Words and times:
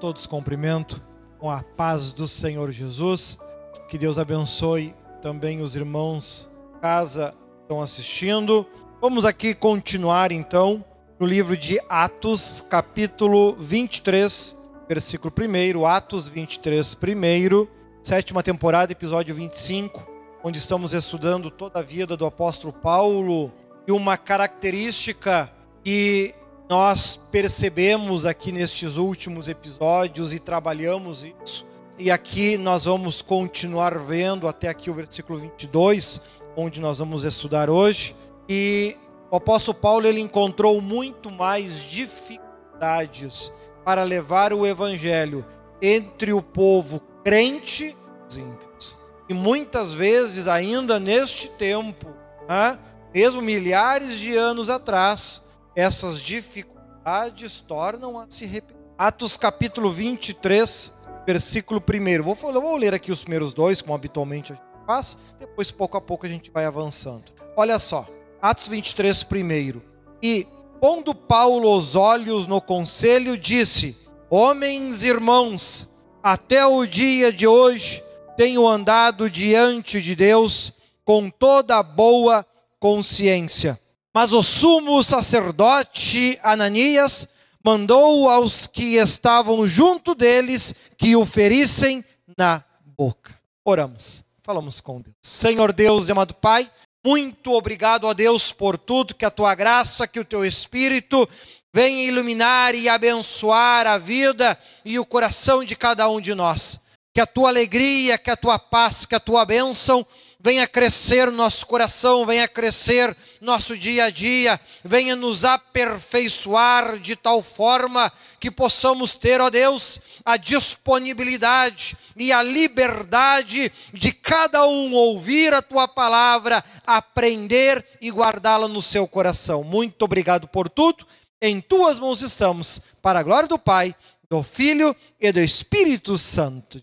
todos 0.00 0.24
cumprimento 0.24 1.02
com 1.38 1.50
a 1.50 1.62
paz 1.62 2.10
do 2.10 2.26
Senhor 2.26 2.72
Jesus. 2.72 3.38
Que 3.86 3.98
Deus 3.98 4.18
abençoe 4.18 4.94
também 5.20 5.60
os 5.60 5.76
irmãos 5.76 6.50
casa 6.80 7.34
estão 7.60 7.82
assistindo. 7.82 8.66
Vamos 8.98 9.26
aqui 9.26 9.54
continuar 9.54 10.32
então 10.32 10.82
no 11.18 11.26
livro 11.26 11.54
de 11.54 11.78
Atos, 11.86 12.64
capítulo 12.70 13.54
23, 13.56 14.56
versículo 14.88 15.30
1, 15.38 15.84
Atos 15.84 16.26
23, 16.26 16.96
1, 16.96 17.68
sétima 18.02 18.42
temporada, 18.42 18.92
episódio 18.92 19.34
25, 19.34 20.10
onde 20.42 20.56
estamos 20.56 20.94
estudando 20.94 21.50
toda 21.50 21.80
a 21.80 21.82
vida 21.82 22.16
do 22.16 22.24
apóstolo 22.24 22.72
Paulo 22.72 23.52
e 23.86 23.92
uma 23.92 24.16
característica 24.16 25.52
que 25.84 26.34
nós 26.70 27.20
percebemos 27.32 28.24
aqui 28.24 28.52
nestes 28.52 28.96
últimos 28.96 29.48
episódios 29.48 30.32
e 30.32 30.38
trabalhamos 30.38 31.26
isso. 31.42 31.66
E 31.98 32.12
aqui 32.12 32.56
nós 32.56 32.84
vamos 32.84 33.20
continuar 33.20 33.98
vendo 33.98 34.46
até 34.46 34.68
aqui 34.68 34.88
o 34.88 34.94
versículo 34.94 35.40
22, 35.40 36.20
onde 36.56 36.80
nós 36.80 37.00
vamos 37.00 37.24
estudar 37.24 37.68
hoje. 37.68 38.14
E 38.48 38.96
o 39.32 39.36
apóstolo 39.36 39.76
Paulo 39.76 40.06
ele 40.06 40.20
encontrou 40.20 40.80
muito 40.80 41.28
mais 41.28 41.82
dificuldades 41.82 43.50
para 43.84 44.04
levar 44.04 44.52
o 44.52 44.64
evangelho 44.64 45.44
entre 45.82 46.32
o 46.32 46.40
povo 46.40 47.00
crente 47.24 47.96
e 47.96 48.26
os 48.28 48.36
ímpios. 48.36 48.96
E 49.28 49.34
muitas 49.34 49.92
vezes, 49.92 50.46
ainda 50.46 51.00
neste 51.00 51.48
tempo, 51.48 52.06
né, 52.48 52.78
mesmo 53.12 53.42
milhares 53.42 54.20
de 54.20 54.36
anos 54.36 54.70
atrás, 54.70 55.42
essas 55.80 56.20
dificuldades 56.20 57.60
tornam 57.62 58.18
a 58.18 58.26
se 58.28 58.44
repetir. 58.44 58.78
Atos 58.98 59.38
capítulo 59.38 59.90
23, 59.90 60.92
versículo 61.26 61.82
1. 61.82 62.22
Vou, 62.22 62.34
vou 62.34 62.76
ler 62.76 62.92
aqui 62.92 63.10
os 63.10 63.22
primeiros 63.22 63.54
dois, 63.54 63.80
como 63.80 63.94
habitualmente 63.94 64.52
a 64.52 64.56
gente 64.56 64.66
faz, 64.86 65.16
depois 65.38 65.70
pouco 65.70 65.96
a 65.96 66.00
pouco 66.00 66.26
a 66.26 66.28
gente 66.28 66.50
vai 66.50 66.66
avançando. 66.66 67.32
Olha 67.56 67.78
só, 67.78 68.06
Atos 68.42 68.68
23, 68.68 69.24
1. 69.24 69.80
E, 70.22 70.46
pondo 70.82 71.14
Paulo 71.14 71.74
os 71.74 71.96
olhos 71.96 72.46
no 72.46 72.60
conselho, 72.60 73.38
disse: 73.38 73.96
Homens 74.28 75.02
irmãos, 75.02 75.88
até 76.22 76.66
o 76.66 76.84
dia 76.84 77.32
de 77.32 77.46
hoje 77.46 78.04
tenho 78.36 78.68
andado 78.68 79.30
diante 79.30 80.02
de 80.02 80.14
Deus 80.14 80.74
com 81.06 81.30
toda 81.30 81.82
boa 81.82 82.44
consciência 82.78 83.79
mas 84.14 84.32
o 84.32 84.42
sumo 84.42 85.02
sacerdote 85.02 86.38
Ananias 86.42 87.28
mandou 87.64 88.28
aos 88.28 88.66
que 88.66 88.96
estavam 88.96 89.66
junto 89.66 90.14
deles 90.14 90.74
que 90.96 91.14
o 91.14 91.24
ferissem 91.24 92.04
na 92.36 92.64
boca. 92.96 93.38
Oramos, 93.64 94.24
falamos 94.42 94.80
com 94.80 95.00
Deus. 95.00 95.14
Senhor 95.22 95.72
Deus 95.72 96.08
e 96.08 96.12
amado 96.12 96.34
Pai, 96.34 96.70
muito 97.04 97.52
obrigado 97.52 98.08
a 98.08 98.12
Deus 98.12 98.52
por 98.52 98.76
tudo, 98.76 99.14
que 99.14 99.24
a 99.24 99.30
tua 99.30 99.54
graça, 99.54 100.08
que 100.08 100.20
o 100.20 100.24
teu 100.24 100.44
Espírito 100.44 101.28
venha 101.72 102.04
iluminar 102.04 102.74
e 102.74 102.88
abençoar 102.88 103.86
a 103.86 103.96
vida 103.96 104.58
e 104.84 104.98
o 104.98 105.06
coração 105.06 105.64
de 105.64 105.76
cada 105.76 106.08
um 106.08 106.20
de 106.20 106.34
nós. 106.34 106.80
Que 107.14 107.20
a 107.20 107.26
tua 107.26 107.48
alegria, 107.48 108.18
que 108.18 108.30
a 108.30 108.36
tua 108.36 108.58
paz, 108.58 109.06
que 109.06 109.14
a 109.14 109.20
tua 109.20 109.44
bênção 109.44 110.06
venha 110.42 110.66
crescer 110.66 111.30
nosso 111.30 111.66
coração, 111.66 112.24
venha 112.24 112.48
crescer 112.48 113.14
nosso 113.40 113.76
dia 113.76 114.04
a 114.04 114.10
dia, 114.10 114.58
venha 114.82 115.14
nos 115.14 115.44
aperfeiçoar 115.44 116.98
de 116.98 117.14
tal 117.14 117.42
forma 117.42 118.10
que 118.38 118.50
possamos 118.50 119.14
ter, 119.14 119.40
ó 119.40 119.50
Deus, 119.50 120.00
a 120.24 120.38
disponibilidade 120.38 121.96
e 122.16 122.32
a 122.32 122.42
liberdade 122.42 123.70
de 123.92 124.12
cada 124.12 124.66
um 124.66 124.94
ouvir 124.94 125.52
a 125.52 125.60
tua 125.60 125.86
palavra, 125.86 126.64
aprender 126.86 127.84
e 128.00 128.10
guardá-la 128.10 128.66
no 128.66 128.80
seu 128.80 129.06
coração. 129.06 129.62
Muito 129.62 130.02
obrigado 130.02 130.48
por 130.48 130.68
tudo. 130.68 131.06
Em 131.42 131.60
tuas 131.60 131.98
mãos 131.98 132.22
estamos, 132.22 132.80
para 133.02 133.20
a 133.20 133.22
glória 133.22 133.48
do 133.48 133.58
Pai, 133.58 133.94
do 134.28 134.42
Filho 134.42 134.96
e 135.18 135.30
do 135.32 135.40
Espírito 135.40 136.16
Santo. 136.16 136.82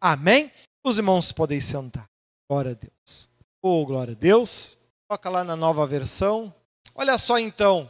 Amém? 0.00 0.50
Os 0.84 0.98
irmãos 0.98 1.32
podem 1.32 1.60
sentar. 1.60 2.07
Glória 2.50 2.70
a 2.70 2.74
Deus. 2.74 3.28
Oh, 3.62 3.84
glória 3.84 4.12
a 4.12 4.16
Deus. 4.16 4.78
Toca 5.06 5.28
lá 5.28 5.44
na 5.44 5.54
nova 5.54 5.86
versão. 5.86 6.52
Olha 6.94 7.18
só 7.18 7.38
então, 7.38 7.86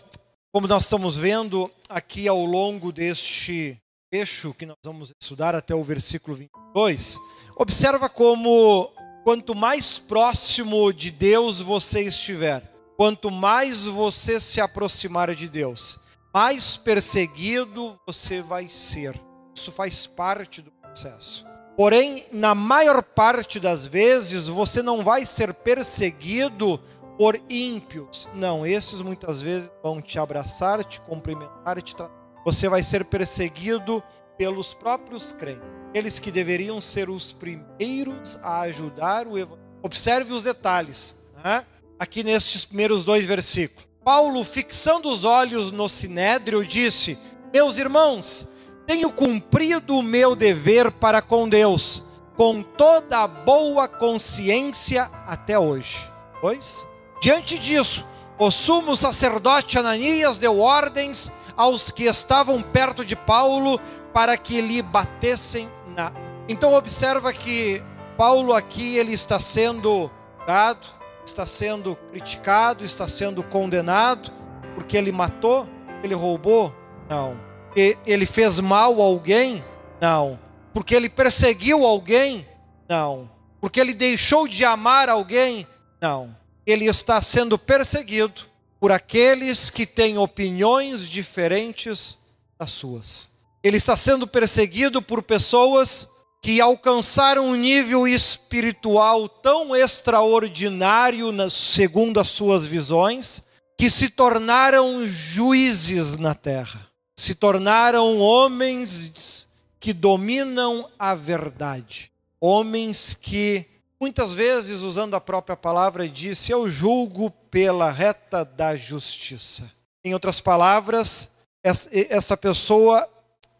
como 0.52 0.66
nós 0.66 0.84
estamos 0.84 1.16
vendo 1.16 1.70
aqui 1.88 2.26
ao 2.26 2.44
longo 2.44 2.91
deste 2.91 3.80
eixo 4.10 4.52
que 4.52 4.66
nós 4.66 4.76
vamos 4.84 5.12
estudar 5.20 5.54
até 5.54 5.74
o 5.74 5.82
versículo 5.82 6.36
22. 6.36 7.19
Observa 7.56 8.08
como 8.08 8.91
quanto 9.22 9.54
mais 9.54 9.98
próximo 9.98 10.92
de 10.92 11.12
Deus 11.12 11.60
você 11.60 12.02
estiver, 12.02 12.62
quanto 12.96 13.30
mais 13.30 13.84
você 13.84 14.40
se 14.40 14.60
aproximar 14.60 15.34
de 15.34 15.48
Deus, 15.48 16.00
mais 16.34 16.76
perseguido 16.76 17.96
você 18.06 18.42
vai 18.42 18.69
ser. 18.69 19.20
Isso 19.54 19.70
faz 19.70 20.06
parte 20.06 20.62
do 20.62 20.72
processo. 20.72 21.47
Porém, 21.78 22.25
na 22.33 22.56
maior 22.56 23.05
parte 23.05 23.61
das 23.61 23.87
vezes, 23.87 24.49
você 24.49 24.83
não 24.83 25.00
vai 25.00 25.25
ser 25.25 25.55
perseguido 25.55 26.81
por 27.16 27.41
ímpios. 27.49 28.28
Não, 28.34 28.66
esses 28.66 29.00
muitas 29.00 29.41
vezes 29.41 29.71
vão 29.81 30.03
te 30.03 30.19
abraçar, 30.19 30.83
te 30.83 31.00
cumprimentar, 31.00 31.81
te 31.81 31.94
tratar. 31.94 32.12
Você 32.44 32.69
vai 32.69 32.83
ser 32.83 33.05
perseguido 33.05 34.03
pelos 34.37 34.75
próprios 34.75 35.31
crentes, 35.31 35.69
aqueles 35.91 36.19
que 36.19 36.33
deveriam 36.33 36.81
ser 36.81 37.09
os 37.09 37.33
primeiros 37.33 38.37
a 38.43 38.62
ajudar 38.62 39.28
o 39.28 39.38
evangelho. 39.38 39.62
Observe 39.81 40.33
os 40.33 40.43
detalhes, 40.43 41.15
né? 41.44 41.65
aqui 41.97 42.25
nestes 42.25 42.65
primeiros 42.65 43.05
dois 43.05 43.25
versículos. 43.25 43.87
Paulo, 44.05 44.43
fixando 44.43 45.09
os 45.09 45.22
olhos 45.22 45.71
no 45.71 45.88
sinédrio, 45.88 46.67
disse: 46.67 47.17
Meus 47.53 47.78
irmãos, 47.78 48.49
tenho 48.88 49.12
cumprido 49.12 49.99
o 49.99 50.03
meu 50.03 50.34
dever 50.34 50.91
para 50.91 51.21
com 51.21 51.47
Deus, 51.47 52.03
com 52.34 52.62
toda 52.62 53.19
a 53.19 53.28
boa 53.28 53.87
consciência 53.87 55.10
até 55.26 55.59
hoje. 55.59 56.10
Pois, 56.41 56.88
diante 57.21 57.59
disso, 57.59 58.06
o 58.38 58.50
sumo 58.50 58.97
sacerdote 58.97 59.78
Ananias 59.78 60.38
deu 60.38 60.59
ordens 60.59 61.31
aos 61.54 61.91
que 61.91 62.04
estavam 62.04 62.62
perto 62.62 63.04
de 63.04 63.15
Paulo 63.15 63.78
para 64.15 64.38
que 64.38 64.59
lhe 64.62 64.81
batessem 64.81 65.69
na. 65.94 66.10
Então 66.49 66.72
observa 66.72 67.31
que 67.31 67.82
Paulo 68.16 68.55
aqui 68.55 68.97
ele 68.97 69.12
está 69.12 69.38
sendo 69.38 70.10
dado, 70.47 70.88
está 71.26 71.44
sendo 71.44 71.94
criticado, 72.10 72.87
está 72.87 73.06
sendo 73.06 73.43
condenado 73.43 74.32
porque 74.75 74.97
ele 74.97 75.12
matou, 75.12 75.69
ele 76.03 76.15
roubou? 76.15 76.72
Não 77.06 77.47
porque 77.69 77.99
ele 78.06 78.27
fez 78.27 78.59
mal 78.59 79.01
a 79.01 79.05
alguém? 79.05 79.65
Não. 80.01 80.39
Porque 80.73 80.95
ele 80.95 81.09
perseguiu 81.09 81.84
alguém? 81.84 82.47
Não. 82.89 83.31
Porque 83.61 83.79
ele 83.79 83.93
deixou 83.93 84.49
de 84.49 84.65
amar 84.65 85.09
alguém? 85.09 85.67
Não. 86.01 86.34
Ele 86.67 86.87
está 86.87 87.21
sendo 87.21 87.59
perseguido 87.59 88.43
por 88.81 88.91
aqueles 88.91 89.71
que 89.71 89.87
têm 89.87 90.19
opiniões 90.19 91.09
diferentes 91.09 92.17
das 92.59 92.71
suas. 92.71 93.31
Ele 93.62 93.77
está 93.77 93.97
sendo 93.97 94.27
perseguido 94.27 95.03
por 95.03 95.23
pessoas 95.23 96.09
que 96.41 96.61
alcançaram 96.61 97.47
um 97.47 97.55
nível 97.55 98.06
espiritual 98.06 99.29
tão 99.29 99.75
extraordinário, 99.75 101.33
segundo 101.50 102.21
as 102.21 102.29
suas 102.29 102.65
visões, 102.65 103.43
que 103.77 103.91
se 103.91 104.09
tornaram 104.11 105.06
juízes 105.06 106.17
na 106.17 106.35
terra 106.35 106.88
se 107.19 107.34
tornaram 107.34 108.19
homens 108.21 109.49
que 109.81 109.93
dominam 109.93 110.88
a 110.97 111.17
verdade. 111.17 112.12
Homens 112.41 113.12
que, 113.12 113.67
muitas 114.00 114.32
vezes, 114.32 114.82
usando 114.82 115.15
a 115.15 115.20
própria 115.20 115.56
palavra, 115.56 116.09
disse: 116.09 116.53
Eu 116.53 116.69
julgo 116.69 117.32
pela 117.50 117.91
reta 117.91 118.44
da 118.44 118.76
justiça. 118.76 119.69
Em 120.05 120.15
outras 120.15 120.41
palavras, 120.41 121.32
esta 121.61 122.37
pessoa 122.37 123.09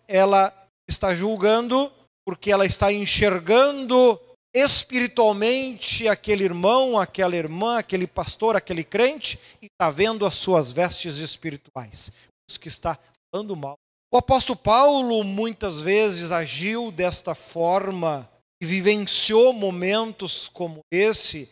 ela 0.07 0.55
está 0.89 1.13
julgando 1.13 1.93
porque 2.25 2.53
ela 2.53 2.65
está 2.65 2.93
enxergando 2.93 4.21
espiritualmente 4.55 6.07
aquele 6.07 6.45
irmão, 6.45 6.99
aquela 6.99 7.37
irmã, 7.37 7.79
aquele 7.79 8.07
pastor, 8.07 8.55
aquele 8.55 8.85
crente 8.85 9.39
e 9.61 9.67
está 9.67 9.91
vendo 9.91 10.25
as 10.25 10.37
suas 10.37 10.71
vestes 10.71 11.17
espirituais. 11.17 12.13
Isso 12.49 12.61
que 12.61 12.69
está 12.69 12.99
falando 13.31 13.57
mal. 13.57 13.77
O 14.13 14.17
apóstolo 14.17 14.59
Paulo 14.59 15.23
muitas 15.23 15.81
vezes 15.81 16.33
agiu 16.33 16.91
desta 16.91 17.35
forma 17.35 18.29
e 18.61 18.67
vivenciou 18.67 19.53
momentos 19.53 20.49
como 20.49 20.81
esse, 20.91 21.49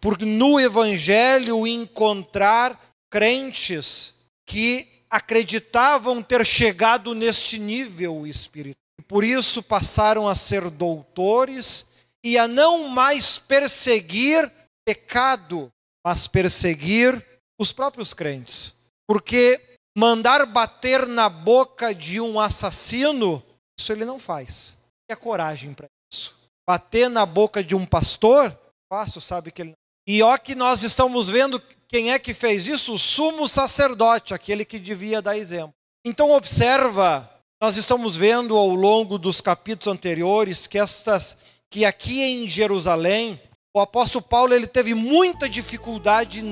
por 0.00 0.20
no 0.20 0.58
evangelho 0.58 1.66
encontrar 1.66 2.78
crentes 3.10 4.14
que 4.46 4.88
acreditavam 5.08 6.22
ter 6.22 6.44
chegado 6.44 7.14
neste 7.14 7.58
nível 7.58 8.26
espiritual. 8.26 8.74
Por 9.06 9.24
isso 9.24 9.62
passaram 9.62 10.28
a 10.28 10.36
ser 10.36 10.68
doutores 10.68 11.86
e 12.24 12.36
a 12.36 12.46
não 12.46 12.88
mais 12.88 13.38
perseguir 13.38 14.50
pecado, 14.84 15.70
mas 16.04 16.26
perseguir 16.26 17.24
os 17.58 17.72
próprios 17.72 18.12
crentes. 18.12 18.74
Porque 19.08 19.69
mandar 19.96 20.46
bater 20.46 21.06
na 21.06 21.28
boca 21.28 21.94
de 21.94 22.20
um 22.20 22.38
assassino, 22.38 23.42
isso 23.78 23.92
ele 23.92 24.04
não 24.04 24.18
faz. 24.18 24.78
E 25.08 25.12
a 25.12 25.16
coragem 25.16 25.74
para 25.74 25.86
isso. 26.12 26.36
Bater 26.68 27.08
na 27.08 27.26
boca 27.26 27.64
de 27.64 27.74
um 27.74 27.84
pastor, 27.84 28.56
fácil, 28.88 29.20
sabe 29.20 29.50
que 29.50 29.62
ele 29.62 29.70
não. 29.70 29.76
E 30.06 30.22
ó 30.22 30.36
que 30.38 30.54
nós 30.54 30.82
estamos 30.82 31.28
vendo 31.28 31.62
quem 31.88 32.12
é 32.12 32.18
que 32.18 32.32
fez 32.32 32.68
isso? 32.68 32.94
O 32.94 32.98
sumo 32.98 33.48
sacerdote, 33.48 34.32
aquele 34.32 34.64
que 34.64 34.78
devia 34.78 35.20
dar 35.20 35.36
exemplo. 35.36 35.74
Então 36.04 36.30
observa, 36.30 37.28
nós 37.60 37.76
estamos 37.76 38.14
vendo 38.16 38.56
ao 38.56 38.68
longo 38.68 39.18
dos 39.18 39.40
capítulos 39.40 39.92
anteriores 39.92 40.66
que 40.66 40.78
estas 40.78 41.36
que 41.68 41.84
aqui 41.84 42.22
em 42.22 42.48
Jerusalém 42.48 43.40
o 43.72 43.78
apóstolo 43.78 44.24
Paulo 44.24 44.52
ele 44.52 44.66
teve 44.66 44.94
muita 44.94 45.48
dificuldade 45.48 46.42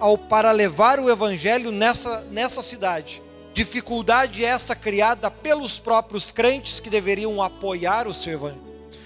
ao, 0.00 0.18
para 0.18 0.50
levar 0.50 0.98
o 0.98 1.08
evangelho 1.08 1.70
nessa, 1.70 2.22
nessa 2.32 2.64
cidade. 2.64 3.22
Dificuldade 3.52 4.44
esta 4.44 4.74
criada 4.74 5.30
pelos 5.30 5.78
próprios 5.78 6.32
crentes 6.32 6.80
que 6.80 6.90
deveriam 6.90 7.40
apoiar 7.40 8.08
o 8.08 8.14
seu 8.14 8.32
evangelho. 8.32 8.64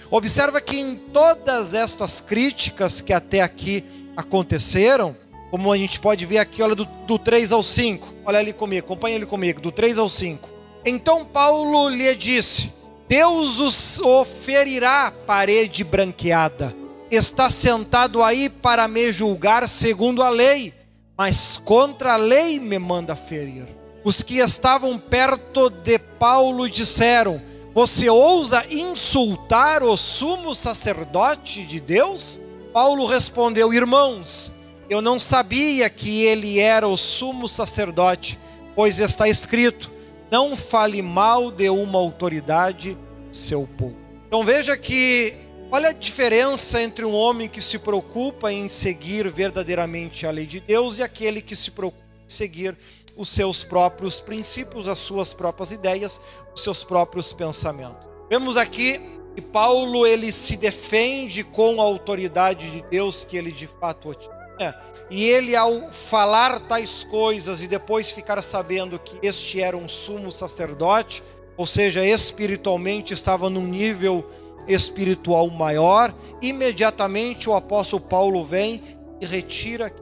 Observa 0.09 0.59
que 0.59 0.79
em 0.79 0.95
todas 0.95 1.75
estas 1.75 2.19
críticas 2.19 3.01
que 3.01 3.13
até 3.13 3.41
aqui 3.41 3.85
aconteceram, 4.17 5.15
como 5.51 5.71
a 5.71 5.77
gente 5.77 5.99
pode 5.99 6.25
ver 6.25 6.39
aqui, 6.39 6.63
olha 6.63 6.73
do, 6.73 6.85
do 6.85 7.19
3 7.19 7.51
ao 7.51 7.61
5, 7.61 8.15
olha 8.25 8.39
ali 8.39 8.51
comigo, 8.51 8.87
acompanha 8.87 9.15
ele 9.15 9.27
comigo, 9.27 9.61
do 9.61 9.71
3 9.71 9.99
ao 9.99 10.09
5. 10.09 10.49
Então 10.83 11.23
Paulo 11.23 11.87
lhe 11.87 12.15
disse: 12.15 12.73
Deus 13.07 13.59
os 13.59 13.99
oferirá 13.99 15.13
parede 15.27 15.83
branqueada 15.83 16.78
está 17.11 17.49
sentado 17.49 18.23
aí 18.23 18.49
para 18.49 18.87
me 18.87 19.11
julgar 19.11 19.67
segundo 19.67 20.21
a 20.21 20.29
lei, 20.29 20.73
mas 21.17 21.57
contra 21.57 22.13
a 22.13 22.17
lei 22.17 22.59
me 22.59 22.77
manda 22.77 23.15
ferir. 23.15 23.67
Os 24.03 24.23
que 24.23 24.37
estavam 24.37 24.97
perto 24.97 25.69
de 25.69 25.99
Paulo 25.99 26.69
disseram: 26.69 27.41
Você 27.73 28.09
ousa 28.09 28.65
insultar 28.69 29.83
o 29.83 29.97
sumo 29.97 30.55
sacerdote 30.55 31.65
de 31.65 31.79
Deus? 31.79 32.39
Paulo 32.73 33.05
respondeu: 33.05 33.73
Irmãos, 33.73 34.51
eu 34.89 35.01
não 35.01 35.19
sabia 35.19 35.89
que 35.89 36.23
ele 36.23 36.59
era 36.59 36.87
o 36.87 36.95
sumo 36.95 37.47
sacerdote, 37.47 38.39
pois 38.75 38.99
está 38.99 39.27
escrito: 39.27 39.91
Não 40.31 40.55
fale 40.55 41.01
mal 41.01 41.51
de 41.51 41.69
uma 41.69 41.99
autoridade, 41.99 42.97
seu 43.31 43.67
povo. 43.77 43.95
Então 44.27 44.43
veja 44.43 44.77
que 44.77 45.48
Olha 45.71 45.89
a 45.89 45.93
diferença 45.93 46.81
entre 46.81 47.05
um 47.05 47.13
homem 47.13 47.47
que 47.47 47.61
se 47.61 47.77
preocupa 47.77 48.51
em 48.51 48.67
seguir 48.67 49.29
verdadeiramente 49.29 50.25
a 50.25 50.31
lei 50.31 50.47
de 50.47 50.59
Deus 50.59 50.97
e 50.97 51.03
aquele 51.03 51.43
que 51.43 51.55
se 51.55 51.69
preocupa 51.69 52.03
em 52.25 52.27
seguir 52.27 52.75
os 53.15 53.29
seus 53.29 53.63
próprios 53.63 54.19
princípios, 54.19 54.87
as 54.87 54.97
suas 54.97 55.31
próprias 55.31 55.71
ideias, 55.71 56.19
os 56.55 56.63
seus 56.63 56.83
próprios 56.83 57.33
pensamentos. 57.33 58.09
Vemos 58.31 58.57
aqui 58.57 58.99
que 59.35 59.43
Paulo 59.43 60.07
ele 60.07 60.31
se 60.31 60.57
defende 60.57 61.43
com 61.43 61.79
a 61.79 61.83
autoridade 61.83 62.71
de 62.71 62.81
Deus 62.89 63.23
que 63.23 63.37
ele 63.37 63.51
de 63.51 63.67
fato 63.67 64.11
tinha. 64.15 64.75
E 65.07 65.23
ele 65.23 65.55
ao 65.55 65.91
falar 65.91 66.61
tais 66.61 67.03
coisas 67.03 67.61
e 67.61 67.67
depois 67.67 68.09
ficar 68.09 68.41
sabendo 68.41 68.97
que 68.97 69.19
este 69.21 69.61
era 69.61 69.77
um 69.77 69.87
sumo 69.87 70.31
sacerdote, 70.31 71.21
ou 71.55 71.67
seja, 71.67 72.03
espiritualmente 72.03 73.13
estava 73.13 73.51
num 73.51 73.67
nível 73.67 74.25
espiritual 74.67 75.49
maior, 75.49 76.13
imediatamente 76.41 77.49
o 77.49 77.53
apóstolo 77.53 78.01
Paulo 78.01 78.43
vem 78.43 78.81
e 79.19 79.25
retira 79.25 79.93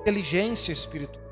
inteligência 0.00 0.72
espiritual. 0.72 1.26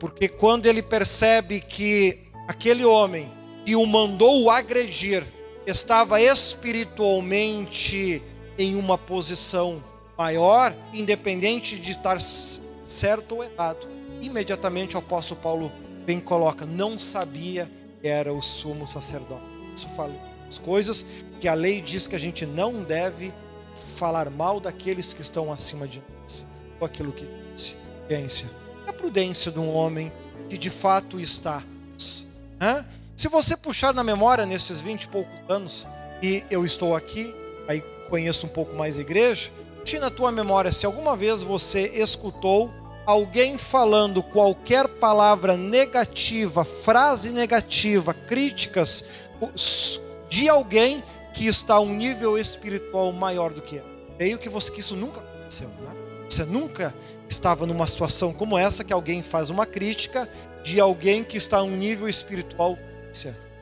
Porque 0.00 0.28
quando 0.28 0.64
ele 0.64 0.82
percebe 0.82 1.60
que 1.60 2.20
aquele 2.48 2.84
homem 2.84 3.30
que 3.66 3.76
o 3.76 3.84
mandou 3.84 4.48
agredir 4.48 5.22
estava 5.66 6.20
espiritualmente 6.20 8.22
em 8.58 8.74
uma 8.74 8.96
posição 8.96 9.84
maior, 10.16 10.74
independente 10.94 11.78
de 11.78 11.90
estar 11.90 12.18
certo 12.20 13.36
ou 13.36 13.44
errado, 13.44 13.86
imediatamente 14.22 14.96
o 14.96 14.98
apóstolo 14.98 15.40
Paulo 15.40 15.70
vem 16.06 16.16
e 16.16 16.22
coloca: 16.22 16.64
não 16.64 16.98
sabia 16.98 17.70
que 18.00 18.08
era 18.08 18.32
o 18.32 18.40
sumo 18.40 18.88
sacerdote. 18.88 19.44
Isso 19.76 19.88
fala 19.88 20.14
as 20.48 20.56
coisas 20.56 21.04
que 21.40 21.48
a 21.48 21.54
lei 21.54 21.80
diz 21.80 22.06
que 22.06 22.14
a 22.14 22.18
gente 22.18 22.44
não 22.44 22.82
deve 22.84 23.32
falar 23.74 24.28
mal 24.28 24.60
daqueles 24.60 25.12
que 25.12 25.22
estão 25.22 25.50
acima 25.50 25.88
de 25.88 26.02
nós. 26.20 26.46
Ou 26.78 26.86
aquilo 26.86 27.12
que 27.12 27.26
disse. 27.54 27.74
Prudência. 28.06 28.50
A 28.86 28.92
prudência 28.92 29.50
de 29.50 29.58
um 29.58 29.74
homem 29.74 30.12
que 30.48 30.58
de 30.58 30.68
fato 30.68 31.18
está. 31.18 31.62
Né? 32.58 32.84
Se 33.16 33.28
você 33.28 33.56
puxar 33.56 33.94
na 33.94 34.04
memória 34.04 34.44
nesses 34.44 34.80
vinte 34.80 35.04
e 35.04 35.08
poucos 35.08 35.34
anos, 35.48 35.86
e 36.22 36.44
eu 36.50 36.64
estou 36.64 36.94
aqui, 36.94 37.34
aí 37.66 37.80
conheço 38.08 38.46
um 38.46 38.50
pouco 38.50 38.76
mais 38.76 38.98
a 38.98 39.00
igreja, 39.00 39.50
tira 39.84 40.02
na 40.02 40.10
tua 40.10 40.30
memória 40.30 40.72
se 40.72 40.84
alguma 40.84 41.16
vez 41.16 41.42
você 41.42 41.86
escutou 41.94 42.70
alguém 43.06 43.56
falando 43.56 44.22
qualquer 44.22 44.86
palavra 44.86 45.56
negativa, 45.56 46.64
frase 46.64 47.30
negativa, 47.30 48.12
críticas 48.12 49.04
de 50.28 50.48
alguém 50.48 51.02
que 51.40 51.46
está 51.46 51.76
a 51.76 51.80
um 51.80 51.94
nível 51.94 52.36
espiritual 52.36 53.10
maior 53.12 53.50
do 53.50 53.62
que 53.62 53.78
ela. 53.78 53.88
Creio 54.18 54.36
que, 54.36 54.46
você, 54.46 54.70
que 54.70 54.80
isso 54.80 54.94
nunca 54.94 55.20
aconteceu. 55.20 55.68
Né? 55.68 55.96
Você 56.28 56.44
nunca 56.44 56.94
estava 57.26 57.64
numa 57.66 57.86
situação 57.86 58.30
como 58.30 58.58
essa 58.58 58.84
que 58.84 58.92
alguém 58.92 59.22
faz 59.22 59.48
uma 59.48 59.64
crítica 59.64 60.28
de 60.62 60.78
alguém 60.78 61.24
que 61.24 61.38
está 61.38 61.56
a 61.56 61.62
um 61.62 61.74
nível 61.74 62.06
espiritual 62.06 62.76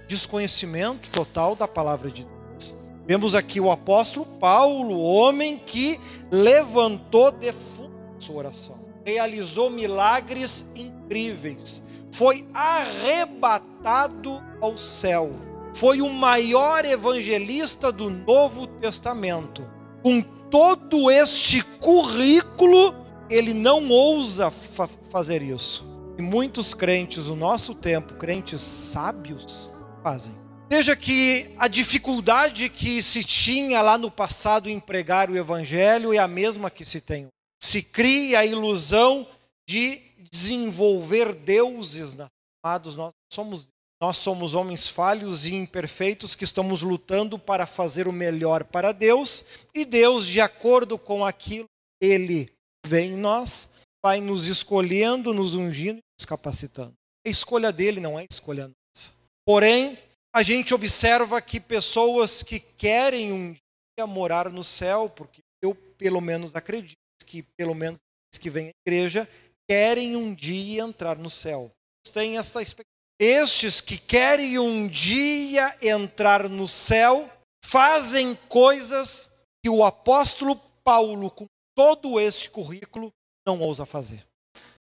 desconhecimento 0.09 1.09
total 1.11 1.55
da 1.55 1.69
palavra 1.69 2.11
de 2.11 2.25
Deus. 2.25 2.77
Vemos 3.07 3.37
aqui 3.37 3.61
o 3.61 3.71
apóstolo 3.71 4.27
Paulo, 4.27 5.01
homem 5.01 5.57
que 5.57 6.01
levantou 6.33 7.31
defunto 7.31 7.93
sua 8.19 8.39
oração, 8.39 8.77
realizou 9.05 9.71
milagres 9.71 10.67
incríveis, 10.75 11.81
foi 12.11 12.45
arrebatado 12.53 14.43
ao 14.61 14.77
céu 14.77 15.31
foi 15.79 16.03
o 16.03 16.09
maior 16.09 16.85
evangelista 16.85 17.93
do 17.93 18.11
Novo 18.11 18.67
Testamento. 18.67 19.65
Com 20.03 20.21
todo 20.21 21.09
este 21.09 21.63
currículo, 21.63 22.93
ele 23.31 23.55
não 23.55 23.89
ousa 23.89 24.51
fa 24.51 24.89
fazer 24.89 25.41
isso. 25.41 25.87
E 26.19 26.23
muitos 26.23 26.75
crentes 26.75 27.27
do 27.27 27.37
nosso 27.37 27.77
tempo, 27.77 28.15
crentes 28.15 28.61
sábios, 28.61 29.73
fazem. 30.03 30.35
Veja 30.69 30.97
que 30.97 31.55
a 31.57 31.69
dificuldade 31.69 32.69
que 32.69 33.01
se 33.01 33.23
tinha 33.23 33.81
lá 33.81 33.97
no 33.97 34.11
passado 34.11 34.69
em 34.69 34.81
pregar 34.81 35.31
o 35.31 35.37
evangelho 35.37 36.13
é 36.13 36.19
a 36.19 36.27
mesma 36.27 36.73
que 36.73 36.85
se 36.85 37.01
tem. 37.01 37.29
Se 37.63 37.85
cria 37.85 38.41
a 38.41 38.45
ilusão 38.45 39.29
de 39.65 40.03
desenvolver 40.29 41.33
deuses, 41.33 42.17
amados, 42.65 42.97
nós 42.97 43.13
somos 43.33 43.69
nós 44.01 44.19
somos 44.19 44.55
homens 44.55 44.89
falhos 44.89 45.45
e 45.45 45.55
imperfeitos 45.55 46.35
que 46.35 46.45
estamos 46.45 46.83
lutando 46.83 47.39
para 47.39 47.67
fazer 47.67 48.07
o 48.07 48.13
melhor 48.13 48.65
para 48.65 48.93
Deus, 48.93 49.45
e 49.75 49.85
Deus, 49.85 50.27
de 50.27 50.41
acordo 50.41 50.99
com 50.99 51.25
aquilo 51.25 51.67
que 52.01 52.09
Ele 52.09 52.53
vê 52.87 53.03
em 53.03 53.17
nós, 53.17 53.73
vai 54.05 54.21
nos 54.21 54.47
escolhendo, 54.47 55.35
nos 55.35 55.55
ungindo 55.55 55.99
e 55.99 56.21
nos 56.21 56.25
capacitando. 56.25 56.95
A 57.27 57.31
escolha 57.31 57.73
dele 57.73 58.01
não 58.01 58.19
é 58.19 58.25
escolha 58.31 58.69
nossa. 58.69 59.13
Porém, 59.45 59.99
a 60.35 60.43
gente 60.43 60.73
observa 60.73 61.41
que 61.43 61.59
pessoas 61.59 62.43
que 62.43 62.61
querem 62.61 63.33
um 63.33 63.53
dia 63.53 64.07
morar 64.07 64.51
no 64.51 64.63
céu, 64.63 65.11
porque 65.11 65.41
eu 65.63 65.75
pelo 65.75 66.21
menos 66.21 66.55
acredito 66.55 66.97
que 67.27 67.43
pelo 67.59 67.75
menos 67.75 67.99
que 68.41 68.49
vêm 68.49 68.69
à 68.69 68.71
igreja 68.87 69.29
querem 69.69 70.15
um 70.15 70.33
dia 70.33 70.83
entrar 70.83 71.19
no 71.19 71.29
céu. 71.29 71.71
Tem 72.13 72.39
essa 72.39 72.63
expectativa 72.63 72.98
estes 73.19 73.81
que 73.81 73.99
querem 73.99 74.59
um 74.59 74.87
dia 74.87 75.77
entrar 75.83 76.49
no 76.49 76.69
céu 76.69 77.31
fazem 77.65 78.35
coisas 78.49 79.31
que 79.63 79.69
o 79.69 79.85
apóstolo 79.85 80.57
Paulo, 80.85 81.31
com 81.31 81.47
todo 81.77 82.21
este 82.21 82.49
currículo, 82.49 83.13
não 83.47 83.61
ousa 83.61 83.85
fazer. 83.85 84.25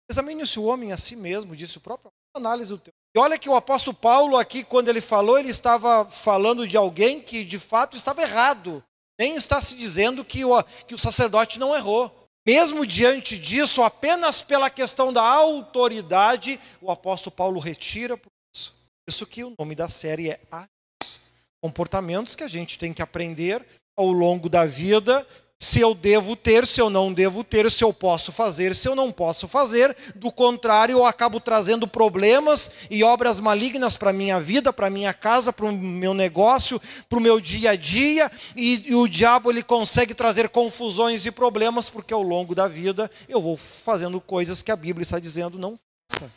Examine-se 0.10 0.60
o 0.60 0.64
homem 0.64 0.92
a 0.92 0.98
si 0.98 1.16
mesmo, 1.16 1.56
disse 1.56 1.78
o 1.78 1.82
próprio 1.82 2.12
análise 2.36 2.70
do 2.70 2.78
teu. 2.78 2.94
E 3.16 3.20
olha 3.20 3.38
que 3.38 3.50
o 3.50 3.56
apóstolo 3.56 3.96
Paulo 3.96 4.38
aqui, 4.38 4.64
quando 4.64 4.88
ele 4.88 5.02
falou, 5.02 5.38
ele 5.38 5.52
estava 5.52 6.06
falando 6.06 6.68
de 6.68 6.78
alguém 6.78 7.22
que 7.22 7.44
de 7.44 7.60
fato 7.60 7.98
estava 7.98 8.22
errado. 8.22 8.84
Nem 9.20 9.36
está 9.36 9.60
se 9.60 9.76
dizendo 9.76 10.24
que 10.24 10.46
o, 10.46 10.64
que 10.88 10.96
o 10.96 11.00
sacerdote 11.00 11.60
não 11.60 11.76
errou. 11.76 12.21
Mesmo 12.46 12.86
diante 12.86 13.38
disso, 13.38 13.84
apenas 13.84 14.42
pela 14.42 14.70
questão 14.70 15.14
da 15.14 15.22
autoridade, 15.22 16.60
o 16.82 16.92
apóstolo 16.92 17.36
Paulo 17.36 17.60
retira 17.60 18.18
por 18.18 18.32
isso. 18.54 18.74
Isso 19.08 19.28
que 19.28 19.44
o 19.44 19.54
nome 19.58 19.76
da 19.76 19.88
série 19.90 20.32
é 20.32 20.40
Atos. 20.50 21.22
Comportamentos 21.62 22.34
que 22.36 22.44
a 22.44 22.48
gente 22.48 22.80
tem 22.80 22.94
que 22.94 23.02
aprender 23.02 23.64
ao 23.96 24.12
longo 24.12 24.50
da 24.50 24.66
vida 24.66 25.28
se 25.62 25.80
eu 25.80 25.94
devo 25.94 26.36
ter, 26.36 26.66
se 26.66 26.82
eu 26.82 26.90
não 26.90 27.14
devo 27.14 27.44
ter, 27.44 27.70
se 27.72 27.84
eu 27.84 27.94
posso 27.94 28.32
fazer, 28.32 28.76
se 28.76 28.88
eu 28.88 28.96
não 28.96 29.12
posso 29.12 29.48
fazer. 29.48 29.96
Do 30.16 30.32
contrário, 30.32 30.94
eu 30.94 31.06
acabo 31.06 31.40
trazendo 31.40 31.88
problemas 31.88 32.72
e 32.90 33.04
obras 33.04 33.40
malignas 33.40 33.96
para 33.96 34.10
a 34.10 34.14
minha 34.14 34.40
vida, 34.40 34.74
para 34.74 34.88
a 34.88 34.90
minha 34.90 35.14
casa, 35.14 35.54
para 35.54 35.68
o 35.68 35.72
meu 35.72 36.16
negócio, 36.16 36.82
para 37.08 37.20
o 37.20 37.22
meu 37.22 37.40
dia 37.40 37.70
a 37.70 37.76
dia. 37.76 38.32
E, 38.58 38.90
e, 38.90 38.96
o 38.96 39.08
diabo 39.08 39.52
ele 39.52 39.62
consegue 39.62 40.16
trazer 40.16 40.50
confusões 40.50 41.28
e 41.28 41.32
problemas, 41.32 41.92
porque 41.92 42.12
ao 42.12 42.24
longo 42.24 42.56
da 42.56 42.68
vida 42.68 43.10
eu 43.30 43.40
vou 43.40 43.56
fazendo 43.56 44.20
coisas 44.20 44.64
que 44.64 44.72
a 44.72 44.76
Bíblia 44.76 45.04
está 45.04 45.20
dizendo 45.20 45.60
não 45.60 45.78
faça. 46.12 46.32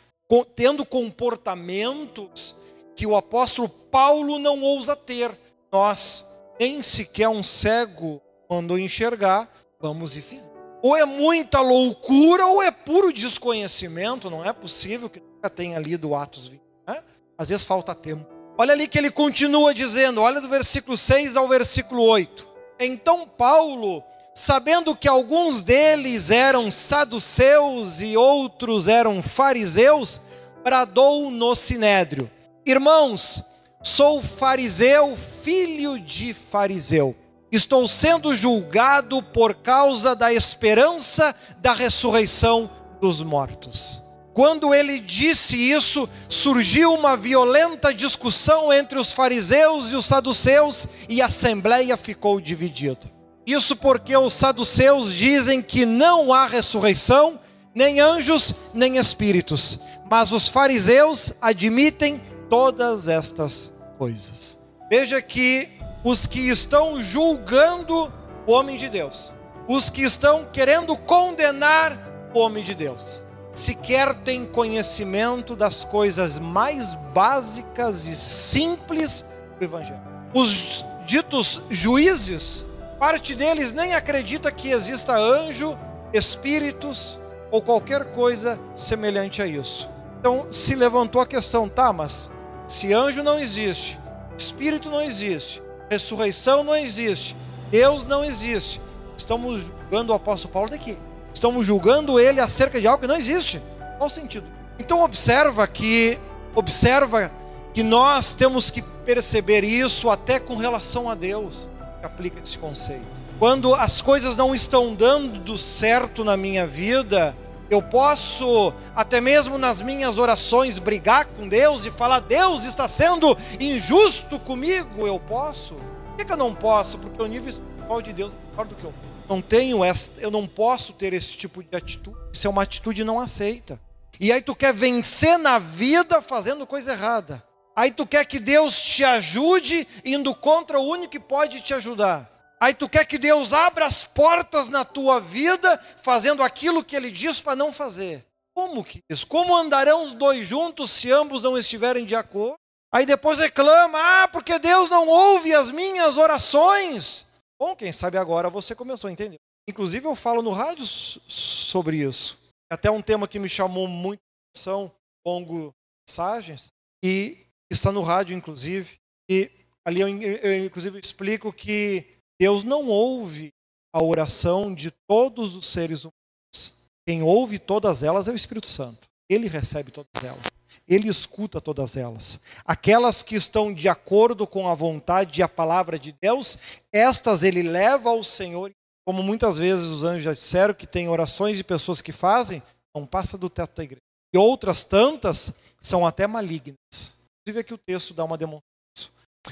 Tendo 0.55 0.85
comportamentos 0.85 2.55
que 2.95 3.07
o 3.07 3.15
apóstolo 3.15 3.69
Paulo 3.69 4.37
não 4.37 4.61
ousa 4.61 4.95
ter. 4.95 5.31
Nós, 5.71 6.23
nem 6.59 6.83
sequer 6.83 7.27
um 7.27 7.41
cego 7.41 8.21
mandou 8.49 8.77
enxergar, 8.77 9.49
vamos 9.79 10.15
e 10.15 10.21
fizemos. 10.21 10.55
Ou 10.81 10.95
é 10.95 11.05
muita 11.05 11.61
loucura 11.61 12.45
ou 12.45 12.61
é 12.61 12.69
puro 12.69 13.11
desconhecimento, 13.11 14.29
não 14.29 14.45
é 14.45 14.53
possível 14.53 15.09
que 15.09 15.19
nunca 15.19 15.49
tenha 15.49 15.79
lido 15.79 16.13
Atos 16.13 16.47
20. 16.47 16.61
Né? 16.87 17.03
Às 17.37 17.49
vezes 17.49 17.65
falta 17.65 17.95
tempo. 17.95 18.25
Olha 18.57 18.73
ali 18.73 18.87
que 18.87 18.97
ele 18.97 19.11
continua 19.11 19.73
dizendo, 19.73 20.21
olha 20.21 20.39
do 20.39 20.47
versículo 20.47 20.95
6 20.95 21.35
ao 21.35 21.47
versículo 21.47 22.03
8. 22.03 22.47
Então 22.79 23.27
Paulo, 23.27 24.03
sabendo 24.33 24.95
que 24.95 25.07
alguns 25.07 25.61
deles 25.61 26.29
eram 26.29 26.69
saduceus 26.69 27.99
e 27.99 28.15
outros 28.15 28.87
eram 28.87 29.21
fariseus, 29.21 30.21
bradou 30.63 31.31
no 31.31 31.55
sinédrio: 31.55 32.29
Irmãos, 32.65 33.43
sou 33.81 34.21
fariseu, 34.21 35.15
filho 35.15 35.99
de 35.99 36.33
fariseu. 36.33 37.15
Estou 37.51 37.87
sendo 37.87 38.35
julgado 38.35 39.21
por 39.21 39.53
causa 39.55 40.15
da 40.15 40.33
esperança 40.33 41.35
da 41.59 41.73
ressurreição 41.73 42.69
dos 42.99 43.21
mortos. 43.21 44.01
Quando 44.33 44.73
ele 44.73 44.99
disse 44.99 45.55
isso, 45.55 46.09
surgiu 46.27 46.93
uma 46.93 47.15
violenta 47.15 47.93
discussão 47.93 48.73
entre 48.73 48.99
os 48.99 49.13
fariseus 49.13 49.93
e 49.93 49.95
os 49.95 50.05
saduceus 50.05 50.89
e 51.07 51.21
a 51.21 51.27
assembleia 51.27 51.95
ficou 51.95 52.41
dividida. 52.41 53.09
Isso 53.45 53.77
porque 53.77 54.17
os 54.17 54.33
saduceus 54.33 55.13
dizem 55.13 55.61
que 55.61 55.85
não 55.85 56.33
há 56.33 56.47
ressurreição, 56.47 57.39
nem 57.73 58.01
anjos, 58.01 58.53
nem 58.73 58.97
espíritos, 58.97 59.79
mas 60.09 60.33
os 60.33 60.49
fariseus 60.49 61.31
admitem 61.41 62.19
todas 62.49 63.07
estas 63.07 63.71
coisas. 63.97 64.57
Veja 64.89 65.21
que 65.21 65.69
os 66.05 66.27
que 66.27 66.39
estão 66.51 67.01
julgando 67.01 68.13
o 68.45 68.51
homem 68.51 68.77
de 68.77 68.87
Deus, 68.87 69.33
os 69.67 69.89
que 69.89 70.03
estão 70.03 70.45
querendo 70.53 70.95
condenar 70.95 71.97
o 72.31 72.39
homem 72.41 72.63
de 72.63 72.75
Deus, 72.75 73.23
sequer 73.55 74.13
têm 74.13 74.45
conhecimento 74.45 75.55
das 75.55 75.83
coisas 75.83 76.37
mais 76.37 76.93
básicas 77.11 78.07
e 78.07 78.15
simples 78.15 79.25
do 79.57 79.65
Evangelho. 79.65 79.99
Os 80.31 80.85
ditos 81.07 81.63
juízes, 81.71 82.67
parte 82.99 83.33
deles 83.33 83.71
nem 83.71 83.95
acredita 83.95 84.51
que 84.51 84.69
exista 84.69 85.17
anjo, 85.17 85.75
espíritos 86.13 87.19
ou 87.49 87.63
qualquer 87.63 88.11
coisa 88.11 88.59
semelhante 88.75 89.41
a 89.41 89.47
isso. 89.47 89.89
Então 90.19 90.45
se 90.51 90.75
levantou 90.75 91.19
a 91.19 91.25
questão, 91.25 91.67
tá, 91.67 91.91
mas 91.91 92.29
se 92.67 92.93
anjo 92.93 93.23
não 93.23 93.39
existe, 93.39 93.97
espírito 94.37 94.91
não 94.91 95.01
existe, 95.01 95.64
ressurreição 95.89 96.63
não 96.63 96.75
existe, 96.75 97.35
Deus 97.69 98.05
não 98.05 98.23
existe. 98.23 98.81
Estamos 99.17 99.61
julgando 99.61 100.11
o 100.11 100.15
apóstolo 100.15 100.53
Paulo 100.53 100.69
daqui. 100.69 100.97
Estamos 101.33 101.65
julgando 101.65 102.19
ele 102.19 102.39
acerca 102.39 102.79
de 102.79 102.87
algo 102.87 103.01
que 103.01 103.07
não 103.07 103.15
existe. 103.15 103.61
Qual 103.97 104.07
o 104.07 104.09
sentido? 104.09 104.45
Então 104.79 105.03
observa 105.03 105.65
que 105.67 106.17
observa 106.53 107.31
que 107.73 107.83
nós 107.83 108.33
temos 108.33 108.71
que 108.71 108.81
perceber 108.81 109.63
isso 109.63 110.09
até 110.09 110.39
com 110.39 110.55
relação 110.55 111.09
a 111.09 111.15
Deus, 111.15 111.69
que 111.99 112.05
aplica 112.05 112.39
esse 112.41 112.57
conceito. 112.57 113.05
Quando 113.37 113.73
as 113.73 114.01
coisas 114.01 114.37
não 114.37 114.55
estão 114.55 114.95
dando 114.95 115.57
certo 115.57 116.23
na 116.23 116.37
minha 116.37 116.65
vida, 116.65 117.35
eu 117.69 117.81
posso, 117.81 118.73
até 118.95 119.19
mesmo 119.19 119.57
nas 119.57 119.81
minhas 119.81 120.17
orações, 120.17 120.77
brigar 120.77 121.25
com 121.25 121.47
Deus 121.47 121.85
e 121.85 121.91
falar: 121.91 122.19
Deus 122.19 122.63
está 122.63 122.87
sendo 122.87 123.37
injusto 123.59 124.39
comigo. 124.39 125.07
Eu 125.07 125.19
posso. 125.19 125.75
Por 126.15 126.25
que, 126.25 126.31
eu 126.31 126.37
não 126.37 126.53
posso? 126.53 126.97
Porque 126.97 127.21
o 127.21 127.27
nível 127.27 127.49
espiritual 127.49 128.01
de 128.01 128.13
Deus 128.13 128.31
é 128.31 128.51
maior 128.51 128.67
do 128.67 128.75
que 128.75 128.83
eu. 128.83 128.93
Não 129.27 129.41
tenho 129.41 129.83
essa, 129.83 130.11
eu 130.19 130.29
não 130.29 130.45
posso 130.45 130.93
ter 130.93 131.13
esse 131.13 131.35
tipo 131.35 131.63
de 131.63 131.75
atitude. 131.75 132.17
Isso 132.31 132.45
é 132.45 132.49
uma 132.49 132.61
atitude 132.61 133.03
não 133.03 133.19
aceita. 133.19 133.79
E 134.19 134.31
aí 134.31 134.41
tu 134.41 134.55
quer 134.55 134.73
vencer 134.73 135.37
na 135.37 135.57
vida 135.59 136.21
fazendo 136.21 136.65
coisa 136.67 136.93
errada. 136.93 137.43
Aí 137.75 137.91
tu 137.91 138.05
quer 138.05 138.23
que 138.25 138.39
Deus 138.39 138.79
te 138.79 139.03
ajude 139.03 139.85
indo 140.05 140.33
contra 140.33 140.79
o 140.79 140.87
único 140.87 141.11
que 141.11 141.19
pode 141.19 141.59
te 141.61 141.73
ajudar. 141.73 142.34
Aí 142.59 142.73
tu 142.73 142.87
quer 142.87 143.05
que 143.05 143.17
Deus 143.17 143.53
abra 143.53 143.85
as 143.85 144.03
portas 144.03 144.67
na 144.67 144.85
tua 144.85 145.19
vida, 145.19 145.77
fazendo 145.97 146.41
aquilo 146.41 146.83
que 146.83 146.95
Ele 146.95 147.11
diz 147.11 147.41
para 147.41 147.55
não 147.55 147.71
fazer. 147.71 148.25
Como 148.55 148.83
que 148.83 148.99
isso? 149.11 149.27
Como 149.27 149.55
andarão 149.55 150.03
os 150.03 150.13
dois 150.13 150.47
juntos 150.47 150.91
se 150.91 151.11
ambos 151.11 151.43
não 151.43 151.57
estiverem 151.57 152.05
de 152.05 152.15
acordo? 152.15 152.55
Aí 152.93 153.05
depois 153.05 153.39
reclama, 153.39 153.99
ah, 153.99 154.27
porque 154.29 154.57
Deus 154.57 154.89
não 154.89 155.05
ouve 155.07 155.53
as 155.53 155.69
minhas 155.69 156.17
orações. 156.17 157.27
Bom, 157.59 157.75
quem 157.75 157.91
sabe 157.91 158.17
agora 158.17 158.49
você 158.49 158.73
começou 158.73 159.09
a 159.09 159.11
entender. 159.11 159.35
Inclusive 159.67 160.07
eu 160.07 160.15
falo 160.15 160.41
no 160.41 160.51
rádio 160.51 160.85
sobre 160.85 161.97
isso. 161.97 162.39
Até 162.71 162.89
um 162.89 163.01
tema 163.01 163.27
que 163.27 163.39
me 163.39 163.49
chamou 163.49 163.87
muito 163.87 164.21
atenção, 164.49 164.89
longo 165.27 165.73
mensagens, 166.07 166.71
e 167.03 167.45
está 167.69 167.91
no 167.91 168.01
rádio 168.01 168.35
inclusive. 168.35 168.95
E 169.29 169.51
ali 169.83 169.99
eu, 169.99 170.07
eu 170.07 170.65
inclusive 170.65 170.97
explico 170.97 171.51
que 171.51 172.14
Deus 172.39 172.63
não 172.63 172.87
ouve 172.87 173.53
a 173.93 174.01
oração 174.01 174.73
de 174.73 174.91
todos 175.07 175.55
os 175.55 175.67
seres 175.67 176.01
humanos. 176.01 176.73
Quem 177.07 177.21
ouve 177.21 177.59
todas 177.59 178.03
elas 178.03 178.27
é 178.27 178.31
o 178.31 178.35
Espírito 178.35 178.67
Santo. 178.67 179.07
Ele 179.29 179.47
recebe 179.47 179.91
todas 179.91 180.23
elas. 180.23 180.43
Ele 180.87 181.07
escuta 181.07 181.59
todas 181.59 181.95
elas. 181.97 182.39
Aquelas 182.63 183.23
que 183.23 183.35
estão 183.35 183.73
de 183.73 183.89
acordo 183.89 184.45
com 184.45 184.67
a 184.67 184.75
vontade 184.75 185.39
e 185.39 185.43
a 185.43 185.47
palavra 185.47 185.97
de 185.97 186.11
Deus, 186.21 186.57
estas 186.91 187.43
ele 187.43 187.63
leva 187.63 188.09
ao 188.09 188.23
Senhor. 188.23 188.71
Como 189.07 189.23
muitas 189.23 189.57
vezes 189.57 189.85
os 189.85 190.03
anjos 190.03 190.23
já 190.23 190.33
disseram 190.33 190.73
que 190.73 190.87
tem 190.87 191.07
orações 191.07 191.57
de 191.57 191.63
pessoas 191.63 192.01
que 192.01 192.11
fazem, 192.11 192.61
não 192.95 193.05
passa 193.05 193.37
do 193.37 193.49
teto 193.49 193.75
da 193.77 193.83
igreja. 193.83 194.01
E 194.33 194.37
outras 194.37 194.83
tantas 194.83 195.53
são 195.79 196.05
até 196.05 196.27
malignas. 196.27 197.15
Inclusive 197.41 197.61
aqui 197.61 197.73
o 197.73 197.77
texto 197.77 198.13
dá 198.13 198.23
uma 198.23 198.37
demonstração. 198.37 198.65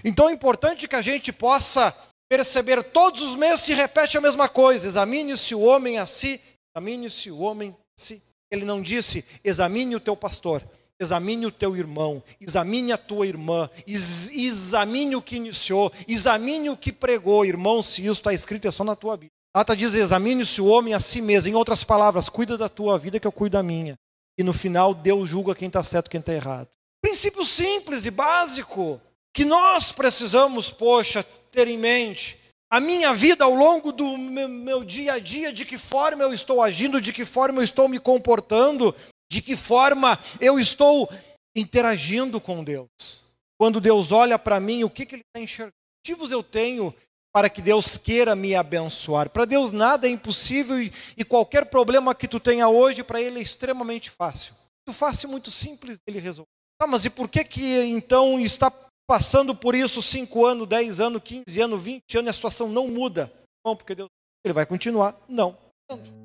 Então 0.03 0.29
é 0.29 0.33
importante 0.33 0.87
que 0.87 0.95
a 0.95 1.01
gente 1.01 1.31
possa 1.31 1.95
perceber 2.33 2.81
todos 2.81 3.21
os 3.21 3.35
meses 3.35 3.61
se 3.61 3.75
repete 3.75 4.17
a 4.17 4.21
mesma 4.21 4.49
coisa: 4.49 4.87
examine-se 4.87 5.53
o 5.53 5.61
homem 5.61 5.99
a 5.99 6.07
si, 6.07 6.41
examine-se 6.75 7.29
o 7.29 7.37
homem 7.37 7.69
a 7.69 8.01
si. 8.01 8.23
Ele 8.49 8.65
não 8.65 8.81
disse: 8.81 9.23
examine 9.43 9.95
o 9.95 9.99
teu 9.99 10.15
pastor, 10.15 10.63
examine 10.99 11.45
o 11.45 11.51
teu 11.51 11.77
irmão, 11.77 12.23
examine 12.41 12.91
a 12.91 12.97
tua 12.97 13.27
irmã, 13.27 13.69
examine 13.85 15.15
o 15.15 15.21
que 15.21 15.35
iniciou, 15.35 15.91
examine 16.07 16.71
o 16.71 16.77
que 16.77 16.91
pregou. 16.91 17.45
Irmão, 17.45 17.83
se 17.83 18.01
isso 18.01 18.13
está 18.13 18.33
escrito, 18.33 18.67
é 18.67 18.71
só 18.71 18.83
na 18.83 18.95
tua 18.95 19.15
Bíblia. 19.15 19.31
Ata 19.53 19.75
diz: 19.75 19.93
examine-se 19.93 20.59
o 20.59 20.65
homem 20.65 20.95
a 20.95 20.99
si 20.99 21.21
mesmo. 21.21 21.51
Em 21.51 21.55
outras 21.55 21.83
palavras, 21.83 22.29
cuida 22.29 22.57
da 22.57 22.67
tua 22.67 22.97
vida 22.97 23.19
que 23.19 23.27
eu 23.27 23.31
cuido 23.31 23.57
da 23.57 23.61
minha. 23.61 23.93
E 24.35 24.41
no 24.41 24.53
final, 24.53 24.95
Deus 24.95 25.29
julga 25.29 25.53
quem 25.53 25.67
está 25.67 25.83
certo 25.83 26.07
e 26.07 26.09
quem 26.09 26.19
está 26.19 26.33
errado. 26.33 26.69
Princípio 26.99 27.45
simples 27.45 28.07
e 28.07 28.09
básico 28.09 28.99
que 29.31 29.45
nós 29.45 29.91
precisamos, 29.91 30.71
poxa, 30.71 31.23
ter 31.53 31.67
em 31.67 31.77
mente 31.77 32.39
a 32.69 32.79
minha 32.79 33.13
vida 33.13 33.45
ao 33.45 33.53
longo 33.53 33.91
do 33.91 34.17
meu, 34.17 34.50
meu, 34.50 34.83
dia 34.83 35.13
a 35.13 35.19
dia, 35.19 35.53
de 35.53 35.63
que 35.63 35.77
forma 35.77 36.24
eu 36.24 36.33
estou 36.33 36.60
agindo, 36.60 37.00
de 37.00 37.13
que 37.13 37.24
forma 37.24 37.60
eu 37.60 37.63
estou 37.63 37.88
me 37.88 38.00
comportando, 38.00 38.95
de 39.31 39.43
que 39.43 39.55
forma 39.55 40.19
eu 40.41 40.60
estou 40.60 41.07
interagindo 41.55 42.41
com 42.41 42.63
Deus. 42.63 42.88
Quando 43.60 43.79
Deus 43.79 44.12
olha 44.12 44.39
para 44.39 44.60
mim, 44.60 44.83
o 44.83 44.89
que, 44.89 45.05
que 45.05 45.15
Ele 45.15 45.22
está 45.22 45.39
enxergando? 45.39 45.75
Motivos 46.03 46.31
eu 46.31 46.41
tenho 46.41 46.93
para 47.31 47.48
que 47.48 47.62
Deus 47.62 47.95
queira 47.95 48.36
me 48.36 48.55
abençoar. 48.55 49.29
Para 49.29 49.45
Deus 49.45 49.72
nada 49.72 50.07
é 50.07 50.10
impossível 50.10 50.81
e, 50.81 50.91
e 51.15 51.24
qualquer 51.24 51.67
problema 51.67 52.15
que 52.15 52.27
tu 52.27 52.39
tenha 52.39 52.67
hoje, 52.67 53.03
para 53.03 53.22
Ele 53.22 53.39
é 53.39 53.43
extremamente 53.43 54.10
fácil. 54.10 54.55
Muito 54.88 54.98
fácil, 54.98 55.29
muito 55.29 55.51
simples 55.51 56.00
Ele 56.07 56.19
resolver. 56.19 56.50
Ah, 56.81 56.88
mas 56.88 57.05
e 57.05 57.10
por 57.12 57.29
que 57.29 57.43
que 57.43 57.83
então 57.83 58.39
está 58.39 58.72
passando 59.07 59.53
por 59.53 59.75
isso 59.75 60.01
5 60.01 60.45
anos, 60.45 60.67
10 60.67 61.01
anos, 61.01 61.22
15 61.24 61.62
anos, 61.62 61.83
20 61.83 62.17
anos, 62.17 62.27
e 62.27 62.29
a 62.29 62.33
situação 62.33 62.69
não 62.69 62.88
muda. 62.88 63.31
Não, 63.65 63.75
porque 63.75 63.95
Deus 63.95 64.10
ele 64.45 64.53
vai 64.53 64.65
continuar. 64.65 65.15
Não. 65.27 65.57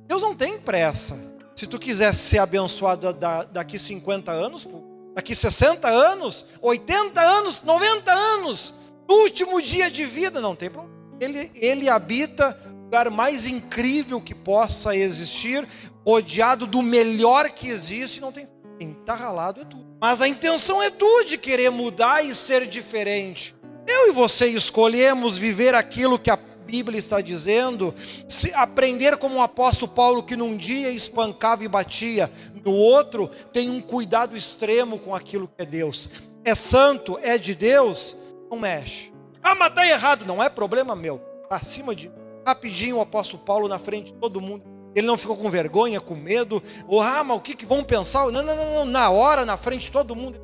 Deus 0.06 0.22
não 0.22 0.34
tem 0.34 0.58
pressa. 0.58 1.16
Se 1.54 1.66
tu 1.66 1.78
quiser 1.78 2.14
ser 2.14 2.38
abençoado 2.38 3.12
daqui 3.52 3.78
50 3.78 4.32
anos, 4.32 4.66
daqui 5.14 5.34
60 5.34 5.88
anos, 5.88 6.44
80 6.60 7.20
anos, 7.20 7.62
90 7.62 8.12
anos, 8.12 8.74
no 9.08 9.14
último 9.16 9.62
dia 9.62 9.90
de 9.90 10.04
vida, 10.04 10.40
não 10.40 10.56
tem 10.56 10.70
problema. 10.70 10.96
Ele, 11.20 11.50
ele 11.54 11.88
habita 11.88 12.58
o 12.66 12.84
lugar 12.84 13.10
mais 13.10 13.46
incrível 13.46 14.20
que 14.20 14.34
possa 14.34 14.96
existir, 14.96 15.66
rodeado 16.06 16.66
do 16.66 16.80
melhor 16.80 17.50
que 17.50 17.68
existe, 17.68 18.20
não 18.20 18.32
tem 18.32 18.46
quem 18.78 18.92
está 18.92 19.14
ralado 19.14 19.60
é 19.60 19.64
tu. 19.64 19.84
Mas 20.00 20.22
a 20.22 20.28
intenção 20.28 20.80
é 20.80 20.90
tua 20.90 21.24
de 21.24 21.36
querer 21.36 21.70
mudar 21.70 22.24
e 22.24 22.34
ser 22.34 22.66
diferente. 22.66 23.54
Eu 23.86 24.08
e 24.08 24.12
você 24.12 24.46
escolhemos 24.46 25.36
viver 25.36 25.74
aquilo 25.74 26.18
que 26.18 26.30
a 26.30 26.36
Bíblia 26.36 26.98
está 26.98 27.20
dizendo, 27.20 27.94
se 28.28 28.52
aprender 28.52 29.16
como 29.16 29.36
o 29.36 29.42
apóstolo 29.42 29.90
Paulo, 29.90 30.22
que 30.22 30.36
num 30.36 30.56
dia 30.56 30.90
espancava 30.90 31.64
e 31.64 31.68
batia, 31.68 32.30
no 32.62 32.72
outro 32.72 33.28
tem 33.52 33.70
um 33.70 33.80
cuidado 33.80 34.36
extremo 34.36 34.98
com 34.98 35.14
aquilo 35.14 35.48
que 35.48 35.62
é 35.62 35.66
Deus. 35.66 36.10
É 36.44 36.54
santo, 36.54 37.18
é 37.22 37.38
de 37.38 37.54
Deus, 37.54 38.14
não 38.50 38.58
mexe. 38.58 39.10
Ah, 39.42 39.54
mas 39.54 39.70
está 39.70 39.86
errado, 39.86 40.26
não 40.26 40.42
é 40.42 40.48
problema 40.50 40.94
meu. 40.94 41.18
Tá 41.48 41.56
acima 41.56 41.94
de 41.94 42.10
rapidinho 42.46 42.98
o 42.98 43.00
apóstolo 43.00 43.42
Paulo 43.42 43.66
na 43.66 43.78
frente 43.78 44.12
de 44.12 44.18
todo 44.18 44.40
mundo. 44.40 44.77
Ele 44.98 45.06
não 45.06 45.16
ficou 45.16 45.36
com 45.36 45.48
vergonha, 45.48 46.00
com 46.00 46.14
medo, 46.14 46.62
ou 46.86 47.00
ah, 47.00 47.22
mas 47.22 47.36
o 47.36 47.40
que, 47.40 47.54
que 47.54 47.64
vão 47.64 47.84
pensar? 47.84 48.30
Não, 48.30 48.42
não, 48.42 48.56
não, 48.56 48.74
não, 48.74 48.84
na 48.84 49.10
hora, 49.10 49.44
na 49.44 49.56
frente 49.56 49.90
todo 49.90 50.14
mundo, 50.16 50.40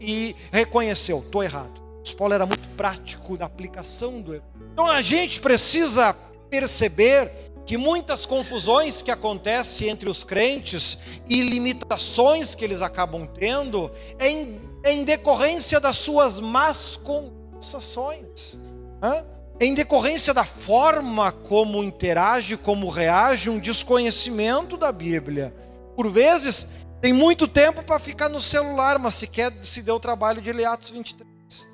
e 0.00 0.34
reconheceu, 0.52 1.20
estou 1.20 1.42
errado. 1.42 1.82
O 2.06 2.16
Paulo 2.16 2.34
era 2.34 2.44
muito 2.44 2.68
prático 2.70 3.36
na 3.38 3.46
aplicação 3.46 4.20
do 4.20 4.34
Então 4.72 4.86
a 4.86 5.00
gente 5.00 5.40
precisa 5.40 6.14
perceber 6.50 7.30
que 7.64 7.78
muitas 7.78 8.26
confusões 8.26 9.00
que 9.00 9.10
acontecem 9.10 9.88
entre 9.88 10.08
os 10.08 10.22
crentes 10.22 10.98
e 11.28 11.40
limitações 11.40 12.54
que 12.54 12.64
eles 12.64 12.82
acabam 12.82 13.26
tendo 13.26 13.90
é 14.18 14.28
em, 14.28 14.60
é 14.84 14.92
em 14.92 15.04
decorrência 15.04 15.80
das 15.80 15.96
suas 15.96 16.38
más 16.38 16.96
conversações. 16.96 18.58
Hã? 19.02 19.24
Em 19.64 19.74
decorrência 19.74 20.34
da 20.34 20.44
forma 20.44 21.32
como 21.32 21.82
interage, 21.82 22.56
como 22.56 22.88
reage, 22.88 23.50
um 23.50 23.58
desconhecimento 23.58 24.76
da 24.76 24.92
Bíblia. 24.92 25.54
Por 25.96 26.10
vezes, 26.10 26.68
tem 27.00 27.12
muito 27.12 27.46
tempo 27.46 27.82
para 27.82 27.98
ficar 27.98 28.28
no 28.28 28.40
celular, 28.40 28.98
mas 28.98 29.14
sequer 29.14 29.52
se 29.62 29.82
deu 29.82 29.96
o 29.96 30.00
trabalho 30.00 30.40
de 30.40 30.52
ler 30.52 30.64
Atos 30.64 30.90
23. 30.90 31.28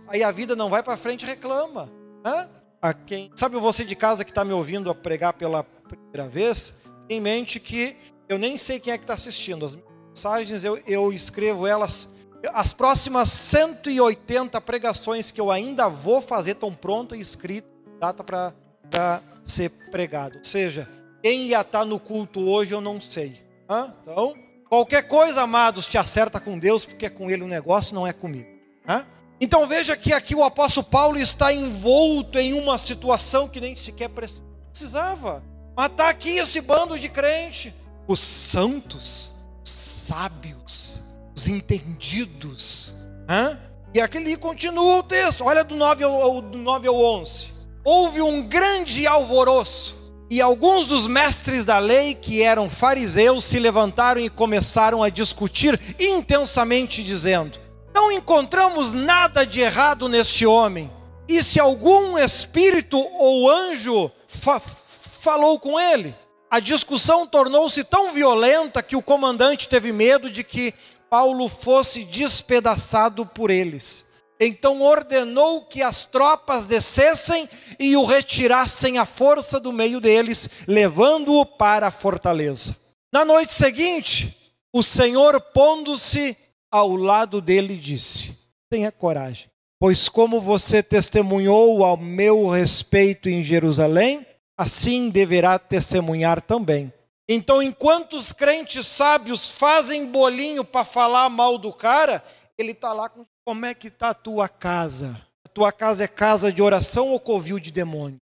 Aí 0.08 0.22
a 0.22 0.30
vida 0.30 0.56
não 0.56 0.68
vai 0.68 0.82
para 0.82 0.96
frente 0.96 1.24
reclama. 1.24 1.90
Hã? 2.24 2.48
A 2.82 2.94
quem, 2.94 3.30
sabe 3.36 3.56
você 3.56 3.84
de 3.84 3.94
casa 3.94 4.24
que 4.24 4.30
está 4.30 4.44
me 4.44 4.52
ouvindo 4.52 4.90
a 4.90 4.94
pregar 4.94 5.34
pela 5.34 5.62
primeira 5.62 6.28
vez, 6.28 6.74
tem 7.06 7.18
em 7.18 7.20
mente 7.20 7.60
que 7.60 7.96
eu 8.28 8.38
nem 8.38 8.56
sei 8.56 8.80
quem 8.80 8.92
é 8.92 8.98
que 8.98 9.04
está 9.04 9.14
assistindo. 9.14 9.64
As 9.64 9.76
mensagens 10.08 10.64
eu, 10.64 10.80
eu 10.86 11.12
escrevo 11.12 11.66
elas. 11.66 12.08
As 12.52 12.72
próximas 12.72 13.28
180 13.28 14.60
pregações 14.62 15.30
que 15.30 15.40
eu 15.40 15.50
ainda 15.50 15.88
vou 15.88 16.22
fazer 16.22 16.52
estão 16.52 16.74
prontas 16.74 17.18
e 17.18 17.20
escritas, 17.20 17.69
data 18.00 18.24
para 18.24 19.22
ser 19.44 19.68
pregado. 19.90 20.38
Ou 20.38 20.44
seja, 20.44 20.88
quem 21.22 21.48
ia 21.48 21.60
estar 21.60 21.80
tá 21.80 21.84
no 21.84 22.00
culto 22.00 22.40
hoje 22.40 22.72
eu 22.72 22.80
não 22.80 23.00
sei. 23.00 23.44
Hã? 23.68 23.94
Então, 24.02 24.34
qualquer 24.68 25.02
coisa, 25.02 25.42
amados, 25.42 25.86
te 25.88 25.98
acerta 25.98 26.40
com 26.40 26.58
Deus, 26.58 26.86
porque 26.86 27.06
é 27.06 27.10
com 27.10 27.30
Ele 27.30 27.42
o 27.42 27.48
negócio, 27.48 27.94
não 27.94 28.06
é 28.06 28.12
comigo. 28.12 28.48
Hã? 28.88 29.06
Então 29.38 29.66
veja 29.66 29.96
que 29.96 30.12
aqui 30.12 30.34
o 30.34 30.42
apóstolo 30.42 30.86
Paulo 30.86 31.18
está 31.18 31.52
envolto 31.52 32.38
em 32.38 32.52
uma 32.52 32.78
situação 32.78 33.48
que 33.48 33.60
nem 33.60 33.76
sequer 33.76 34.08
precisava. 34.08 35.42
Matar 35.76 36.04
tá 36.04 36.08
aqui 36.10 36.36
esse 36.36 36.60
bando 36.60 36.98
de 36.98 37.08
crente. 37.08 37.74
Os 38.06 38.20
santos, 38.20 39.32
os 39.62 39.70
sábios, 39.70 41.02
os 41.34 41.48
entendidos. 41.48 42.94
Hã? 43.28 43.58
E 43.94 44.00
aqui 44.00 44.36
continua 44.36 44.98
o 44.98 45.02
texto. 45.02 45.44
Olha 45.44 45.64
do 45.64 45.74
9 45.74 46.04
ao, 46.04 46.40
do 46.42 46.58
9 46.58 46.88
ao 46.88 46.96
11. 46.96 47.59
Houve 47.84 48.20
um 48.20 48.42
grande 48.42 49.06
alvoroço. 49.06 49.98
E 50.28 50.40
alguns 50.40 50.86
dos 50.86 51.08
mestres 51.08 51.64
da 51.64 51.78
lei, 51.78 52.14
que 52.14 52.42
eram 52.42 52.70
fariseus, 52.70 53.44
se 53.44 53.58
levantaram 53.58 54.20
e 54.20 54.30
começaram 54.30 55.02
a 55.02 55.08
discutir 55.08 55.80
intensamente, 55.98 57.02
dizendo: 57.02 57.58
não 57.94 58.12
encontramos 58.12 58.92
nada 58.92 59.44
de 59.44 59.60
errado 59.60 60.08
neste 60.08 60.46
homem. 60.46 60.90
E 61.28 61.42
se 61.42 61.60
algum 61.60 62.16
espírito 62.16 62.98
ou 62.98 63.50
anjo 63.50 64.10
fa 64.26 64.60
falou 64.60 65.58
com 65.58 65.78
ele? 65.78 66.14
A 66.50 66.58
discussão 66.60 67.26
tornou-se 67.26 67.84
tão 67.84 68.12
violenta 68.12 68.82
que 68.82 68.96
o 68.96 69.02
comandante 69.02 69.68
teve 69.68 69.92
medo 69.92 70.30
de 70.30 70.42
que 70.42 70.74
Paulo 71.10 71.48
fosse 71.48 72.04
despedaçado 72.04 73.26
por 73.26 73.50
eles. 73.50 74.06
Então 74.40 74.80
ordenou 74.80 75.66
que 75.66 75.82
as 75.82 76.06
tropas 76.06 76.64
descessem 76.64 77.46
e 77.78 77.94
o 77.94 78.06
retirassem 78.06 78.96
à 78.96 79.04
força 79.04 79.60
do 79.60 79.70
meio 79.70 80.00
deles, 80.00 80.48
levando-o 80.66 81.44
para 81.44 81.88
a 81.88 81.90
fortaleza. 81.90 82.74
Na 83.12 83.22
noite 83.22 83.52
seguinte, 83.52 84.34
o 84.72 84.82
Senhor, 84.82 85.38
pondo-se 85.40 86.34
ao 86.70 86.96
lado 86.96 87.42
dele 87.42 87.76
disse: 87.76 88.34
Tenha 88.70 88.90
coragem, 88.90 89.50
pois 89.78 90.08
como 90.08 90.40
você 90.40 90.82
testemunhou 90.82 91.84
ao 91.84 91.98
meu 91.98 92.48
respeito 92.48 93.28
em 93.28 93.42
Jerusalém, 93.42 94.26
assim 94.56 95.10
deverá 95.10 95.58
testemunhar 95.58 96.40
também. 96.40 96.90
Então, 97.28 97.62
enquanto 97.62 98.14
os 98.14 98.32
crentes 98.32 98.86
sábios 98.86 99.50
fazem 99.50 100.06
bolinho 100.06 100.64
para 100.64 100.84
falar 100.84 101.28
mal 101.28 101.58
do 101.58 101.72
cara, 101.72 102.24
ele 102.58 102.72
está 102.72 102.92
lá 102.92 103.08
com 103.08 103.24
como 103.44 103.66
é 103.66 103.74
que 103.74 103.88
está 103.88 104.10
a 104.10 104.14
tua 104.14 104.48
casa? 104.48 105.20
A 105.44 105.48
tua 105.48 105.72
casa 105.72 106.04
é 106.04 106.08
casa 106.08 106.52
de 106.52 106.62
oração 106.62 107.08
ou 107.08 107.18
covil 107.18 107.58
de 107.58 107.72
demônios? 107.72 108.20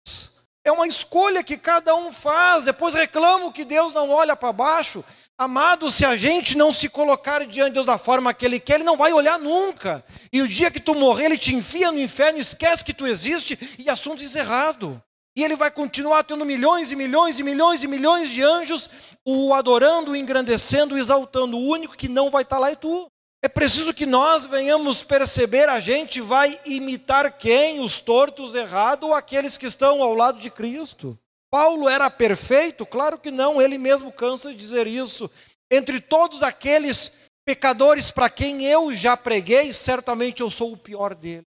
É 0.66 0.72
uma 0.72 0.86
escolha 0.86 1.44
que 1.44 1.58
cada 1.58 1.94
um 1.94 2.10
faz, 2.10 2.64
depois 2.64 2.94
reclama 2.94 3.52
que 3.52 3.64
Deus 3.64 3.92
não 3.92 4.10
olha 4.10 4.34
para 4.34 4.52
baixo. 4.52 5.04
Amado, 5.36 5.90
se 5.90 6.06
a 6.06 6.16
gente 6.16 6.56
não 6.56 6.72
se 6.72 6.88
colocar 6.88 7.44
diante 7.44 7.68
de 7.68 7.74
Deus 7.74 7.86
da 7.86 7.98
forma 7.98 8.32
que 8.32 8.46
Ele 8.46 8.58
quer, 8.58 8.76
Ele 8.76 8.84
não 8.84 8.96
vai 8.96 9.12
olhar 9.12 9.38
nunca. 9.38 10.02
E 10.32 10.40
o 10.40 10.48
dia 10.48 10.70
que 10.70 10.80
tu 10.80 10.94
morrer, 10.94 11.26
Ele 11.26 11.38
te 11.38 11.54
enfia 11.54 11.92
no 11.92 12.00
inferno, 12.00 12.38
esquece 12.38 12.84
que 12.84 12.94
tu 12.94 13.06
existe 13.06 13.58
e 13.78 13.90
assunto 13.90 14.22
encerrado. 14.22 15.02
E 15.36 15.42
Ele 15.42 15.56
vai 15.56 15.70
continuar 15.70 16.22
tendo 16.22 16.46
milhões 16.46 16.92
e 16.92 16.96
milhões 16.96 17.38
e 17.38 17.42
milhões 17.42 17.82
e 17.82 17.88
milhões 17.88 18.30
de 18.30 18.42
anjos 18.42 18.88
o 19.26 19.52
adorando, 19.52 20.12
o 20.12 20.16
engrandecendo, 20.16 20.94
o 20.94 20.98
exaltando. 20.98 21.58
O 21.58 21.66
único 21.66 21.96
que 21.96 22.08
não 22.08 22.30
vai 22.30 22.42
estar 22.42 22.58
lá 22.58 22.70
é 22.70 22.76
tu. 22.76 23.10
É 23.44 23.48
preciso 23.48 23.92
que 23.92 24.06
nós 24.06 24.46
venhamos 24.46 25.02
perceber, 25.02 25.68
a 25.68 25.78
gente 25.78 26.18
vai 26.18 26.58
imitar 26.64 27.36
quem? 27.36 27.78
Os 27.78 27.98
tortos 27.98 28.54
errados 28.54 29.06
ou 29.06 29.14
aqueles 29.14 29.58
que 29.58 29.66
estão 29.66 30.02
ao 30.02 30.14
lado 30.14 30.40
de 30.40 30.50
Cristo? 30.50 31.18
Paulo 31.50 31.86
era 31.86 32.08
perfeito? 32.08 32.86
Claro 32.86 33.18
que 33.18 33.30
não, 33.30 33.60
ele 33.60 33.76
mesmo 33.76 34.10
cansa 34.10 34.50
de 34.50 34.56
dizer 34.56 34.86
isso. 34.86 35.30
Entre 35.70 36.00
todos 36.00 36.42
aqueles 36.42 37.12
pecadores 37.46 38.10
para 38.10 38.30
quem 38.30 38.64
eu 38.64 38.94
já 38.94 39.14
preguei, 39.14 39.74
certamente 39.74 40.40
eu 40.40 40.50
sou 40.50 40.72
o 40.72 40.78
pior 40.78 41.14
deles. 41.14 41.44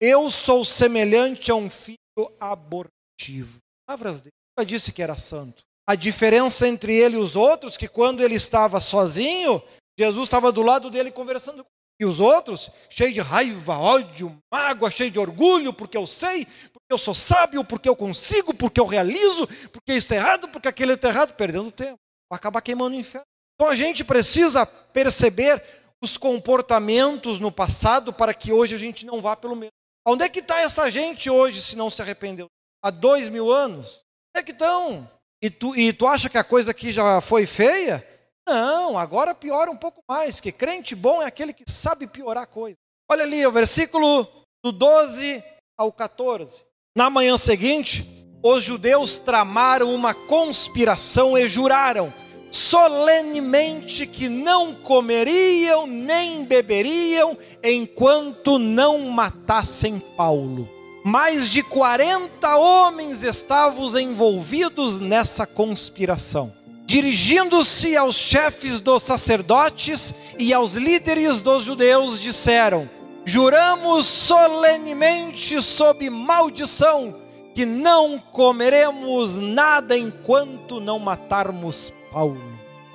Eu 0.00 0.30
sou 0.30 0.64
semelhante 0.64 1.50
a 1.50 1.56
um 1.56 1.68
filho 1.68 1.98
abortivo. 2.38 3.58
Palavras 3.84 4.20
dele. 4.20 4.30
Eu 4.56 4.64
disse 4.64 4.92
que 4.92 5.02
era 5.02 5.16
santo. 5.16 5.64
A 5.88 5.96
diferença 5.96 6.68
entre 6.68 6.94
ele 6.94 7.16
e 7.16 7.20
os 7.20 7.34
outros, 7.34 7.76
que 7.76 7.88
quando 7.88 8.22
ele 8.22 8.36
estava 8.36 8.80
sozinho, 8.80 9.60
Jesus 9.98 10.26
estava 10.26 10.52
do 10.52 10.62
lado 10.62 10.90
dele 10.90 11.10
conversando 11.10 11.64
com 11.64 11.70
e 11.98 12.04
os 12.04 12.20
outros, 12.20 12.70
cheios 12.90 13.14
de 13.14 13.20
raiva, 13.20 13.78
ódio, 13.78 14.36
mágoa, 14.52 14.90
cheios 14.90 15.12
de 15.12 15.18
orgulho, 15.18 15.72
porque 15.72 15.96
eu 15.96 16.06
sei, 16.06 16.46
porque 16.70 16.86
eu 16.90 16.98
sou 16.98 17.14
sábio, 17.14 17.64
porque 17.64 17.88
eu 17.88 17.96
consigo, 17.96 18.52
porque 18.52 18.78
eu 18.78 18.84
realizo, 18.84 19.46
porque 19.72 19.92
isso 19.92 20.04
está 20.04 20.16
errado, 20.16 20.48
porque 20.48 20.68
aquele 20.68 20.92
está 20.92 21.08
errado, 21.08 21.34
perdendo 21.34 21.70
tempo. 21.72 21.98
Vai 22.30 22.36
acabar 22.36 22.60
queimando 22.60 22.94
o 22.94 22.98
inferno. 22.98 23.24
Então 23.54 23.70
a 23.70 23.74
gente 23.74 24.04
precisa 24.04 24.66
perceber 24.66 25.62
os 26.02 26.18
comportamentos 26.18 27.40
no 27.40 27.50
passado 27.50 28.12
para 28.12 28.34
que 28.34 28.52
hoje 28.52 28.74
a 28.74 28.78
gente 28.78 29.06
não 29.06 29.22
vá 29.22 29.34
pelo 29.34 29.56
mesmo. 29.56 29.72
Onde 30.06 30.22
é 30.22 30.28
que 30.28 30.40
está 30.40 30.60
essa 30.60 30.90
gente 30.90 31.30
hoje 31.30 31.62
se 31.62 31.76
não 31.76 31.88
se 31.88 32.02
arrependeu? 32.02 32.46
Há 32.84 32.90
dois 32.90 33.28
mil 33.28 33.50
anos? 33.50 34.04
Onde 34.34 34.40
é 34.40 34.42
que 34.42 34.52
estão? 34.52 35.10
E 35.42 35.48
tu, 35.48 35.74
e 35.74 35.92
tu 35.94 36.06
acha 36.06 36.28
que 36.28 36.36
a 36.36 36.44
coisa 36.44 36.72
aqui 36.72 36.92
já 36.92 37.22
foi 37.22 37.46
feia? 37.46 38.06
Não, 38.46 38.96
agora 38.96 39.34
piora 39.34 39.70
um 39.70 39.76
pouco 39.76 40.00
mais, 40.08 40.40
que 40.40 40.52
crente 40.52 40.94
bom 40.94 41.20
é 41.20 41.26
aquele 41.26 41.52
que 41.52 41.64
sabe 41.68 42.06
piorar 42.06 42.46
coisa. 42.46 42.76
Olha 43.10 43.24
ali, 43.24 43.44
o 43.44 43.52
versículo 43.52 44.26
do 44.64 44.70
12 44.70 45.42
ao 45.76 45.92
14. 45.92 46.62
Na 46.96 47.10
manhã 47.10 47.36
seguinte, 47.36 48.06
os 48.42 48.62
judeus 48.62 49.18
tramaram 49.18 49.92
uma 49.92 50.14
conspiração 50.14 51.36
e 51.36 51.48
juraram 51.48 52.12
solenemente 52.50 54.06
que 54.06 54.28
não 54.28 54.74
comeriam 54.74 55.86
nem 55.86 56.44
beberiam 56.44 57.36
enquanto 57.62 58.58
não 58.58 59.00
matassem 59.10 59.98
Paulo. 60.16 60.68
mais 61.04 61.50
de 61.50 61.62
40 61.62 62.56
homens 62.56 63.22
estavam 63.22 63.96
envolvidos 63.98 64.98
nessa 64.98 65.46
conspiração. 65.46 66.52
Dirigindo-se 66.86 67.96
aos 67.96 68.14
chefes 68.14 68.80
dos 68.80 69.02
sacerdotes 69.02 70.14
e 70.38 70.54
aos 70.54 70.74
líderes 70.74 71.42
dos 71.42 71.64
judeus, 71.64 72.22
disseram: 72.22 72.88
Juramos 73.24 74.06
solenemente 74.06 75.60
sob 75.60 76.08
maldição 76.08 77.16
que 77.56 77.66
não 77.66 78.20
comeremos 78.20 79.40
nada 79.40 79.98
enquanto 79.98 80.78
não 80.78 81.00
matarmos 81.00 81.92
Paulo. 82.12 82.40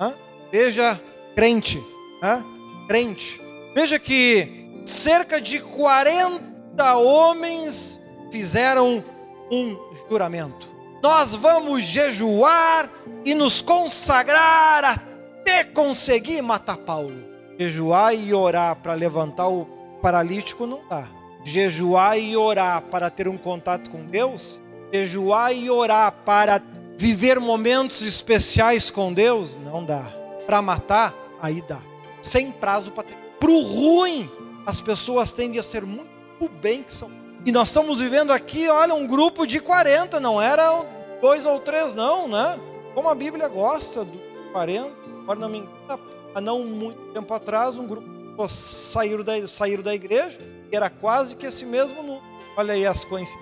Hã? 0.00 0.14
Veja, 0.50 0.98
crente, 1.34 1.78
Hã? 2.22 2.42
crente. 2.88 3.38
Veja 3.74 3.98
que 3.98 4.80
cerca 4.86 5.38
de 5.38 5.60
40 5.60 6.96
homens 6.96 8.00
fizeram 8.30 9.04
um 9.50 9.76
juramento. 10.08 10.71
Nós 11.02 11.34
vamos 11.34 11.82
jejuar 11.82 12.88
e 13.24 13.34
nos 13.34 13.60
consagrar 13.60 14.84
até 14.84 15.64
conseguir 15.64 16.40
matar 16.42 16.76
Paulo. 16.76 17.24
Jejuar 17.58 18.14
e 18.14 18.32
orar 18.32 18.76
para 18.76 18.94
levantar 18.94 19.48
o 19.48 19.66
paralítico 20.00 20.64
não 20.64 20.80
dá. 20.88 21.04
Jejuar 21.42 22.16
e 22.16 22.36
orar 22.36 22.82
para 22.82 23.10
ter 23.10 23.26
um 23.26 23.36
contato 23.36 23.90
com 23.90 24.04
Deus, 24.04 24.60
jejuar 24.92 25.52
e 25.52 25.68
orar 25.68 26.12
para 26.24 26.62
viver 26.96 27.40
momentos 27.40 28.02
especiais 28.02 28.88
com 28.88 29.12
Deus, 29.12 29.56
não 29.56 29.84
dá. 29.84 30.04
Para 30.46 30.62
matar, 30.62 31.12
aí 31.42 31.60
dá. 31.68 31.80
Sem 32.22 32.52
prazo 32.52 32.92
para 32.92 33.02
ter. 33.02 33.16
Pro 33.40 33.60
ruim, 33.60 34.30
as 34.64 34.80
pessoas 34.80 35.32
tendem 35.32 35.58
a 35.58 35.64
ser 35.64 35.82
muito 35.82 36.48
bem 36.60 36.84
que 36.84 36.94
são 36.94 37.22
e 37.44 37.50
nós 37.50 37.68
estamos 37.68 37.98
vivendo 37.98 38.30
aqui, 38.30 38.68
olha, 38.68 38.94
um 38.94 39.04
grupo 39.04 39.44
de 39.44 39.58
40, 39.58 40.20
não 40.20 40.40
era 40.40 40.80
dois 41.22 41.46
ou 41.46 41.60
três, 41.60 41.94
não, 41.94 42.26
né? 42.26 42.58
Como 42.94 43.08
a 43.08 43.14
Bíblia 43.14 43.46
gosta 43.46 44.04
do 44.04 44.18
40, 44.52 44.90
agora 45.22 45.38
não 45.38 45.48
me 45.48 45.58
engano, 45.58 46.00
há 46.34 46.40
não 46.40 46.58
muito 46.64 46.98
tempo 47.12 47.32
atrás, 47.32 47.78
um 47.78 47.86
grupo 47.86 48.48
saíram 48.48 49.22
da, 49.22 49.46
saíram 49.46 49.82
da 49.82 49.94
igreja, 49.94 50.40
que 50.68 50.74
era 50.74 50.90
quase 50.90 51.36
que 51.36 51.46
esse 51.46 51.64
mesmo 51.64 52.02
número. 52.02 52.22
Olha 52.56 52.74
aí 52.74 52.84
as 52.84 53.04
coincidências. 53.04 53.40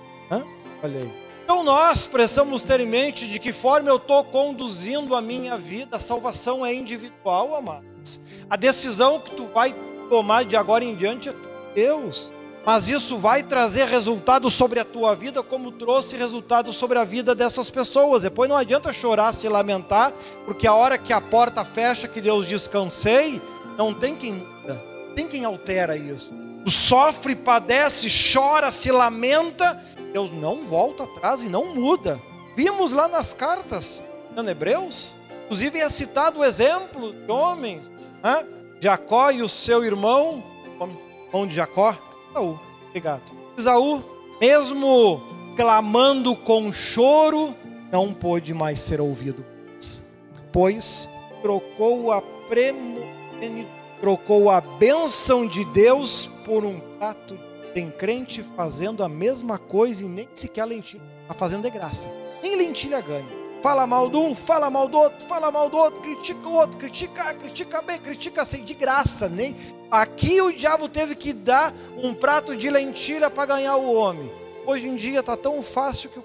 Olha 0.83 1.01
aí. 1.01 1.31
Então 1.43 1.65
nós 1.65 2.07
precisamos 2.07 2.63
ter 2.63 2.79
em 2.81 2.87
mente 2.87 3.27
de 3.27 3.41
que 3.41 3.53
forma 3.53 3.89
eu 3.89 3.97
estou 3.97 4.23
conduzindo 4.25 5.17
a 5.17 5.23
minha 5.23 5.57
vida. 5.57 5.97
A 5.97 6.01
salvação 6.01 6.65
é 6.65 6.73
individual, 6.73 7.57
amados. 7.57 8.21
A 8.49 8.57
decisão 8.57 9.19
que 9.19 9.33
tu 9.33 9.47
vai 9.47 9.75
tomar 10.09 10.45
de 10.45 10.55
agora 10.55 10.85
em 10.85 10.95
diante 10.95 11.29
é 11.29 11.35
Deus 11.75 12.31
mas 12.65 12.89
isso 12.89 13.17
vai 13.17 13.43
trazer 13.43 13.89
resultado 13.89 14.51
sobre 14.51 14.81
a 14.81 14.85
tua 14.85 15.15
vida, 15.15 15.43
como 15.43 15.73
trouxe 15.73 16.17
resultado 16.17 16.73
sobre 16.73 16.99
a 16.99 17.05
vida 17.05 17.35
dessas 17.35 17.71
pessoas. 17.71 18.23
Depois 18.23 18.49
não 18.49 18.57
adianta 18.57 18.93
chorar, 18.93 19.35
se 19.35 19.49
lamentar, 19.49 20.13
porque 20.45 20.67
a 20.67 20.75
hora 20.75 20.99
que 20.99 21.13
a 21.13 21.21
porta 21.21 21.65
fecha, 21.65 22.07
que 22.07 22.21
Deus 22.21 22.47
descansei, 22.47 23.41
não 23.79 23.95
tem 23.95 24.15
quem 24.15 24.35
muda, 24.35 24.81
tem 25.15 25.27
quem 25.27 25.45
altera 25.45 25.97
isso. 25.97 26.35
Tu 26.65 26.71
sofre, 26.71 27.35
padece, 27.35 28.09
chora, 28.33 28.71
se 28.71 28.93
lamenta, 28.93 29.83
Deus 30.13 30.31
não 30.31 30.67
volta 30.67 31.05
atrás 31.05 31.43
e 31.43 31.49
não 31.49 31.75
muda. 31.75 32.21
Vimos 32.55 32.93
lá 32.93 33.09
nas 33.09 33.33
cartas, 33.33 34.03
em 34.37 34.49
Hebreus, 34.49 35.17
inclusive 35.45 35.79
é 35.79 35.89
citado 35.89 36.41
o 36.41 36.45
exemplo 36.45 37.13
de 37.13 37.33
homens, 37.33 37.91
né? 38.23 38.47
Jacó 38.79 39.31
e 39.31 39.43
o 39.43 39.49
seu 39.49 39.83
irmão, 39.85 40.43
irmão 41.29 41.47
de 41.47 41.55
Jacó, 41.55 41.97
Esaú. 42.31 42.59
Obrigado. 42.89 43.23
Esaú, 43.57 44.05
mesmo 44.41 45.21
clamando 45.57 46.35
com 46.37 46.73
choro, 46.73 47.55
não 47.93 48.13
pôde 48.13 48.55
mais 48.55 48.81
ser 48.81 49.01
ouvido, 49.01 49.45
pois 50.53 51.09
trocou 51.43 52.13
a 52.13 52.23
trocou 54.01 54.51
a 54.51 54.61
bênção 54.61 55.47
de 55.47 55.65
Deus 55.67 56.29
por 56.45 56.65
um 56.65 56.81
prato 56.99 57.39
de 57.75 57.87
crente 57.93 58.43
fazendo 58.43 59.05
a 59.05 59.09
mesma 59.09 59.59
coisa 59.59 60.05
e 60.05 60.09
nem 60.09 60.29
sequer 60.35 60.65
lentilha, 60.65 61.03
está 61.23 61.35
fazendo 61.35 61.63
de 61.63 61.71
graça. 61.71 62.09
Nem 62.43 62.57
lentilha 62.57 63.01
ganha. 63.01 63.41
Fala 63.63 63.87
mal 63.87 64.09
de 64.09 64.17
um, 64.17 64.35
fala 64.35 64.71
mal 64.71 64.89
do 64.89 64.97
outro, 64.97 65.25
fala 65.27 65.51
mal 65.51 65.69
do 65.69 65.77
outro, 65.77 66.01
critica 66.01 66.49
o 66.49 66.55
outro, 66.55 66.79
critica, 66.79 67.35
critica 67.35 67.83
bem, 67.83 67.99
critica 67.99 68.43
assim, 68.43 68.65
de 68.65 68.75
graça, 68.75 69.29
nem. 69.29 69.55
Aqui 69.91 70.41
o 70.41 70.53
diabo 70.53 70.89
teve 70.89 71.15
que 71.17 71.33
dar 71.33 71.75
um 71.97 72.15
prato 72.15 72.57
de 72.57 72.71
lentilha 72.71 73.29
para 73.29 73.47
ganhar 73.47 73.77
o 73.77 73.93
homem. 73.93 74.31
Hoje 74.65 74.87
em 74.87 74.95
dia 74.95 75.21
está 75.21 75.37
tão 75.37 75.63
fácil 75.63 76.11
que 76.11 76.19
o 76.19 76.23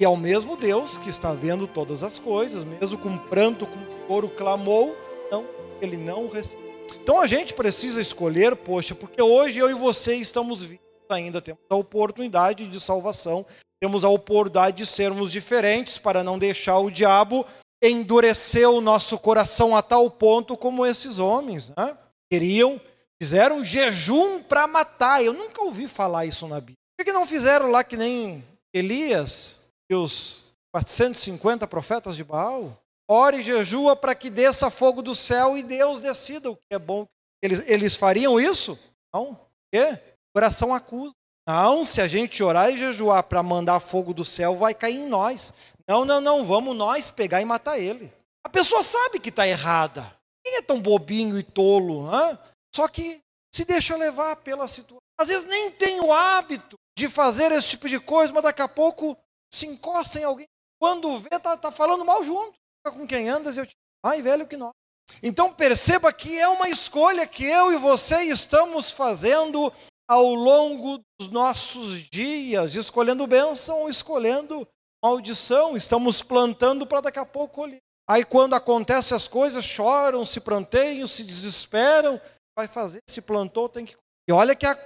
e 0.00 0.04
é 0.04 0.08
o 0.08 0.16
mesmo 0.16 0.56
Deus 0.56 0.96
que 0.96 1.10
está 1.10 1.32
vendo 1.32 1.66
todas 1.66 2.04
as 2.04 2.20
coisas, 2.20 2.62
mesmo 2.62 2.96
com 2.98 3.18
pranto, 3.18 3.66
com 3.66 4.06
couro 4.06 4.28
clamou, 4.28 4.96
não, 5.28 5.44
ele 5.80 5.96
não 5.96 6.28
recebeu. 6.28 6.72
Então 7.02 7.20
a 7.20 7.26
gente 7.26 7.52
precisa 7.52 8.00
escolher, 8.00 8.54
poxa, 8.54 8.94
porque 8.94 9.20
hoje 9.20 9.58
eu 9.58 9.68
e 9.68 9.74
você 9.74 10.14
estamos 10.14 10.62
vivos 10.62 10.86
ainda, 11.10 11.42
temos 11.42 11.60
a 11.68 11.74
oportunidade 11.74 12.68
de 12.68 12.80
salvação, 12.80 13.44
temos 13.80 14.04
a 14.04 14.08
oportunidade 14.08 14.76
de 14.76 14.86
sermos 14.86 15.32
diferentes 15.32 15.98
para 15.98 16.22
não 16.22 16.38
deixar 16.38 16.78
o 16.78 16.90
diabo 16.90 17.44
endurecer 17.82 18.68
o 18.70 18.80
nosso 18.80 19.18
coração 19.18 19.74
a 19.74 19.82
tal 19.82 20.08
ponto 20.08 20.56
como 20.56 20.86
esses 20.86 21.18
homens. 21.18 21.72
Né? 21.76 21.96
Queriam, 22.30 22.80
fizeram 23.22 23.64
jejum 23.64 24.42
para 24.42 24.66
matar. 24.66 25.22
Eu 25.22 25.32
nunca 25.32 25.62
ouvi 25.62 25.88
falar 25.88 26.26
isso 26.26 26.46
na 26.46 26.60
Bíblia. 26.60 26.76
Por 26.98 27.04
que 27.04 27.12
não 27.12 27.26
fizeram 27.26 27.70
lá 27.70 27.84
que 27.84 27.96
nem 27.96 28.44
Elias 28.74 29.58
e 29.90 29.94
os 29.94 30.44
450 30.74 31.66
profetas 31.66 32.16
de 32.16 32.24
Baal? 32.24 32.76
Ore 33.10 33.38
e 33.38 33.42
jejua 33.42 33.96
para 33.96 34.14
que 34.14 34.28
desça 34.28 34.70
fogo 34.70 35.00
do 35.00 35.14
céu 35.14 35.56
e 35.56 35.62
Deus 35.62 36.00
decida 36.00 36.50
o 36.50 36.56
que 36.56 36.74
é 36.74 36.78
bom. 36.78 37.06
Eles, 37.42 37.66
eles 37.68 37.96
fariam 37.96 38.38
isso? 38.38 38.78
Não. 39.14 39.30
O 39.30 39.38
quê? 39.72 39.98
Coração 40.34 40.74
acusa. 40.74 41.14
Não, 41.48 41.82
se 41.82 42.02
a 42.02 42.06
gente 42.06 42.42
orar 42.42 42.70
e 42.70 42.76
jejuar 42.76 43.22
para 43.22 43.42
mandar 43.42 43.80
fogo 43.80 44.12
do 44.12 44.24
céu, 44.24 44.54
vai 44.54 44.74
cair 44.74 44.96
em 44.96 45.06
nós. 45.06 45.54
Não, 45.88 46.04
não, 46.04 46.20
não, 46.20 46.44
vamos 46.44 46.76
nós 46.76 47.10
pegar 47.10 47.40
e 47.40 47.46
matar 47.46 47.78
ele. 47.78 48.12
A 48.44 48.50
pessoa 48.50 48.82
sabe 48.82 49.18
que 49.18 49.30
está 49.30 49.48
errada. 49.48 50.14
Quem 50.44 50.56
é 50.56 50.62
tão 50.62 50.78
bobinho 50.78 51.38
e 51.38 51.42
tolo? 51.42 52.10
Hein? 52.12 52.38
Só 52.78 52.86
que 52.86 53.20
se 53.52 53.64
deixa 53.64 53.96
levar 53.96 54.36
pela 54.36 54.68
situação. 54.68 54.98
Às 55.20 55.26
vezes 55.26 55.44
nem 55.46 55.68
tem 55.68 56.00
o 56.00 56.12
hábito 56.12 56.76
de 56.96 57.08
fazer 57.08 57.50
esse 57.50 57.70
tipo 57.70 57.88
de 57.88 57.98
coisa, 57.98 58.32
mas 58.32 58.44
daqui 58.44 58.62
a 58.62 58.68
pouco 58.68 59.18
se 59.52 59.66
encosta 59.66 60.20
em 60.20 60.22
alguém. 60.22 60.46
Quando 60.80 61.18
vê, 61.18 61.30
tá, 61.40 61.56
tá 61.56 61.72
falando 61.72 62.04
mal 62.04 62.22
junto. 62.22 62.52
Com 62.84 63.04
quem 63.04 63.28
andas, 63.28 63.56
eu 63.56 63.66
te. 63.66 63.72
Ai, 64.06 64.22
velho 64.22 64.46
que 64.46 64.56
nós. 64.56 64.70
Então 65.20 65.52
perceba 65.52 66.12
que 66.12 66.38
é 66.38 66.46
uma 66.46 66.68
escolha 66.68 67.26
que 67.26 67.44
eu 67.44 67.72
e 67.72 67.78
você 67.78 68.22
estamos 68.22 68.92
fazendo 68.92 69.72
ao 70.08 70.32
longo 70.32 71.00
dos 71.18 71.28
nossos 71.32 72.02
dias, 72.02 72.76
escolhendo 72.76 73.26
bênção, 73.26 73.88
escolhendo 73.88 74.64
maldição, 75.04 75.76
estamos 75.76 76.22
plantando 76.22 76.86
para 76.86 77.00
daqui 77.00 77.18
a 77.18 77.26
pouco 77.26 77.56
colher. 77.56 77.80
Aí 78.08 78.24
quando 78.24 78.54
acontecem 78.54 79.16
as 79.16 79.26
coisas, 79.26 79.64
choram, 79.64 80.24
se 80.24 80.38
planteiam, 80.38 81.08
se 81.08 81.24
desesperam, 81.24 82.20
vai 82.58 82.66
fazer, 82.66 83.00
se 83.08 83.20
plantou, 83.20 83.68
tem 83.68 83.86
que. 83.86 83.94
E 84.28 84.32
olha 84.32 84.52
que, 84.52 84.66
a, 84.66 84.76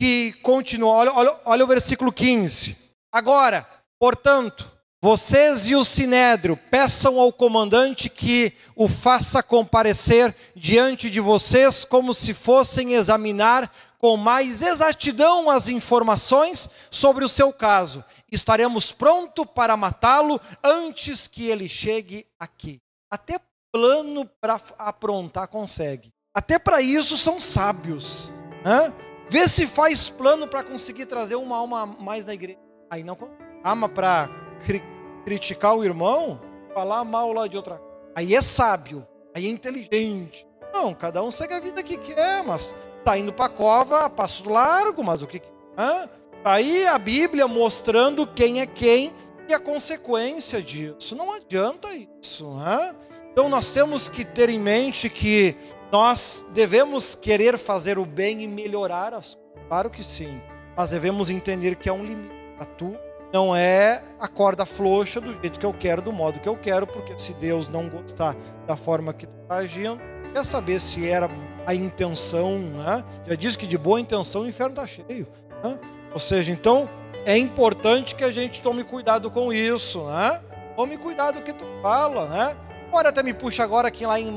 que 0.00 0.32
continua, 0.42 0.94
olha, 0.94 1.12
olha, 1.12 1.40
olha 1.44 1.64
o 1.64 1.66
versículo 1.66 2.12
15. 2.12 2.78
Agora, 3.12 3.68
portanto, 3.98 4.70
vocês 5.02 5.66
e 5.66 5.74
o 5.74 5.82
sinédrio 5.82 6.56
peçam 6.56 7.18
ao 7.18 7.32
comandante 7.32 8.08
que 8.08 8.52
o 8.76 8.86
faça 8.86 9.42
comparecer 9.42 10.32
diante 10.54 11.10
de 11.10 11.18
vocês 11.18 11.84
como 11.84 12.14
se 12.14 12.32
fossem 12.32 12.94
examinar 12.94 13.72
com 13.98 14.16
mais 14.16 14.62
exatidão 14.62 15.50
as 15.50 15.66
informações 15.66 16.70
sobre 16.92 17.24
o 17.24 17.28
seu 17.28 17.52
caso. 17.52 18.04
Estaremos 18.30 18.92
prontos 18.92 19.46
para 19.52 19.76
matá-lo 19.76 20.40
antes 20.62 21.26
que 21.26 21.48
ele 21.48 21.68
chegue 21.68 22.24
aqui. 22.38 22.80
Até 23.10 23.40
plano 23.72 24.30
para 24.40 24.60
aprontar 24.78 25.48
consegue. 25.48 26.15
Até 26.36 26.58
para 26.58 26.82
isso 26.82 27.16
são 27.16 27.40
sábios. 27.40 28.30
Vê 29.28 29.48
se 29.48 29.66
faz 29.66 30.10
plano 30.10 30.46
para 30.46 30.62
conseguir 30.62 31.06
trazer 31.06 31.34
uma 31.34 31.56
alma 31.56 31.86
mais 31.86 32.26
na 32.26 32.34
igreja. 32.34 32.58
Aí 32.90 33.02
não 33.02 33.16
ama 33.64 33.88
para 33.88 34.28
cri 34.64 34.82
criticar 35.24 35.74
o 35.74 35.82
irmão, 35.82 36.40
falar 36.72 37.02
mal 37.04 37.32
lá 37.32 37.48
de 37.48 37.56
outra. 37.56 37.82
Aí 38.14 38.34
é 38.34 38.42
sábio, 38.42 39.04
aí 39.34 39.46
é 39.46 39.48
inteligente. 39.48 40.46
Não, 40.72 40.94
cada 40.94 41.20
um 41.22 41.32
segue 41.32 41.54
a 41.54 41.58
vida 41.58 41.82
que 41.82 41.96
quer, 41.96 42.44
mas 42.44 42.72
Está 43.06 43.16
indo 43.16 43.32
para 43.32 43.44
a 43.44 43.48
cova 43.48 44.00
a 44.00 44.10
passo 44.10 44.50
largo, 44.50 45.04
mas 45.04 45.22
o 45.22 45.28
que. 45.28 45.36
Está 45.36 46.08
aí 46.42 46.88
a 46.88 46.98
Bíblia 46.98 47.46
mostrando 47.46 48.26
quem 48.26 48.60
é 48.60 48.66
quem 48.66 49.12
e 49.48 49.54
a 49.54 49.60
consequência 49.60 50.60
disso. 50.60 51.14
Não 51.14 51.32
adianta 51.32 51.86
isso. 51.94 52.52
Então 53.30 53.48
nós 53.48 53.70
temos 53.70 54.08
que 54.08 54.24
ter 54.24 54.48
em 54.48 54.58
mente 54.58 55.08
que 55.08 55.54
nós 55.90 56.44
devemos 56.52 57.14
querer 57.14 57.58
fazer 57.58 57.98
o 57.98 58.04
bem 58.04 58.42
e 58.42 58.46
melhorar 58.46 59.14
as 59.14 59.34
coisas. 59.34 59.46
Claro 59.68 59.90
que 59.90 60.04
sim. 60.04 60.40
Mas 60.76 60.90
devemos 60.90 61.30
entender 61.30 61.76
que 61.76 61.88
há 61.88 61.92
um 61.92 62.04
limite. 62.04 62.36
Não 63.32 63.54
é 63.54 64.02
a 64.18 64.28
corda 64.28 64.64
frouxa 64.64 65.20
do 65.20 65.32
jeito 65.40 65.58
que 65.58 65.66
eu 65.66 65.72
quero, 65.72 66.00
do 66.00 66.12
modo 66.12 66.40
que 66.40 66.48
eu 66.48 66.56
quero, 66.56 66.86
porque 66.86 67.18
se 67.18 67.34
Deus 67.34 67.68
não 67.68 67.88
gostar 67.88 68.34
da 68.66 68.76
forma 68.76 69.12
que 69.12 69.26
tu 69.26 69.42
está 69.42 69.56
agindo, 69.56 70.00
quer 70.32 70.44
saber 70.44 70.80
se 70.80 71.06
era 71.06 71.28
a 71.66 71.74
intenção, 71.74 72.58
né? 72.58 73.04
Já 73.26 73.34
diz 73.34 73.56
que 73.56 73.66
de 73.66 73.76
boa 73.76 74.00
intenção 74.00 74.42
o 74.42 74.48
inferno 74.48 74.72
está 74.72 74.86
cheio. 74.86 75.26
Né? 75.62 75.78
Ou 76.12 76.18
seja, 76.18 76.52
então 76.52 76.88
é 77.26 77.36
importante 77.36 78.14
que 78.14 78.24
a 78.24 78.32
gente 78.32 78.62
tome 78.62 78.84
cuidado 78.84 79.30
com 79.30 79.52
isso, 79.52 80.04
né? 80.06 80.40
Tome 80.76 80.96
cuidado 80.96 81.36
do 81.36 81.42
que 81.42 81.52
tu 81.52 81.64
fala, 81.82 82.28
né? 82.28 82.56
Pode 82.90 83.08
até 83.08 83.22
me 83.22 83.34
puxa 83.34 83.64
agora 83.64 83.88
aqui 83.88 84.06
lá 84.06 84.18
em 84.20 84.30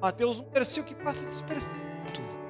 Mateus, 0.00 0.38
um 0.40 0.48
versículo 0.50 0.94
que 0.94 1.02
passa 1.02 1.26
despercebido. 1.26 1.88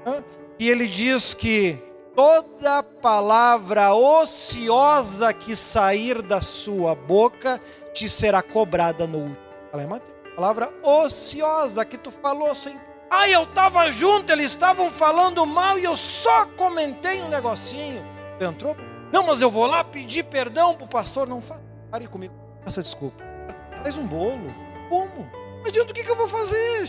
Né? 0.05 0.23
E 0.59 0.69
ele 0.69 0.87
diz 0.87 1.35
que 1.35 1.83
toda 2.15 2.83
palavra 2.83 3.95
ociosa 3.95 5.33
que 5.33 5.55
sair 5.55 6.21
da 6.21 6.41
sua 6.41 6.95
boca 6.95 7.61
te 7.95 8.09
será 8.09 8.43
cobrada 8.43 9.07
no 9.07 9.19
último. 9.19 9.39
Fala, 9.71 9.87
Mateus. 9.87 10.19
Palavra 10.35 10.73
ociosa 10.83 11.85
que 11.85 11.99
tu 11.99 12.11
falou 12.11 12.55
sem. 12.55 12.79
Ah, 13.11 13.29
eu 13.29 13.45
estava 13.45 13.91
junto, 13.91 14.31
eles 14.31 14.47
estavam 14.47 14.91
falando 14.91 15.45
mal 15.47 15.79
e 15.79 15.85
eu 15.85 15.97
só 15.97 16.47
comentei 16.47 17.23
um 17.23 17.29
negocinho. 17.29 18.05
Entrou? 18.41 18.77
Não, 19.13 19.25
mas 19.25 19.41
eu 19.41 19.51
vou 19.51 19.67
lá 19.67 19.83
pedir 19.83 20.25
perdão 20.25 20.75
pro 20.75 20.87
pastor. 20.87 21.27
Não 21.27 21.41
fale, 21.41 21.63
pare 21.91 22.07
comigo. 22.07 22.35
Essa 22.65 22.83
desculpa. 22.83 23.25
Traz 23.77 23.97
um 23.97 24.07
bolo. 24.07 24.55
Como? 24.89 25.29
Não 25.57 25.67
adianta 25.67 25.91
o 25.91 25.95
que, 25.95 26.05
que 26.05 26.11
eu 26.11 26.17
vou 26.17 26.29
fazer, 26.29 26.87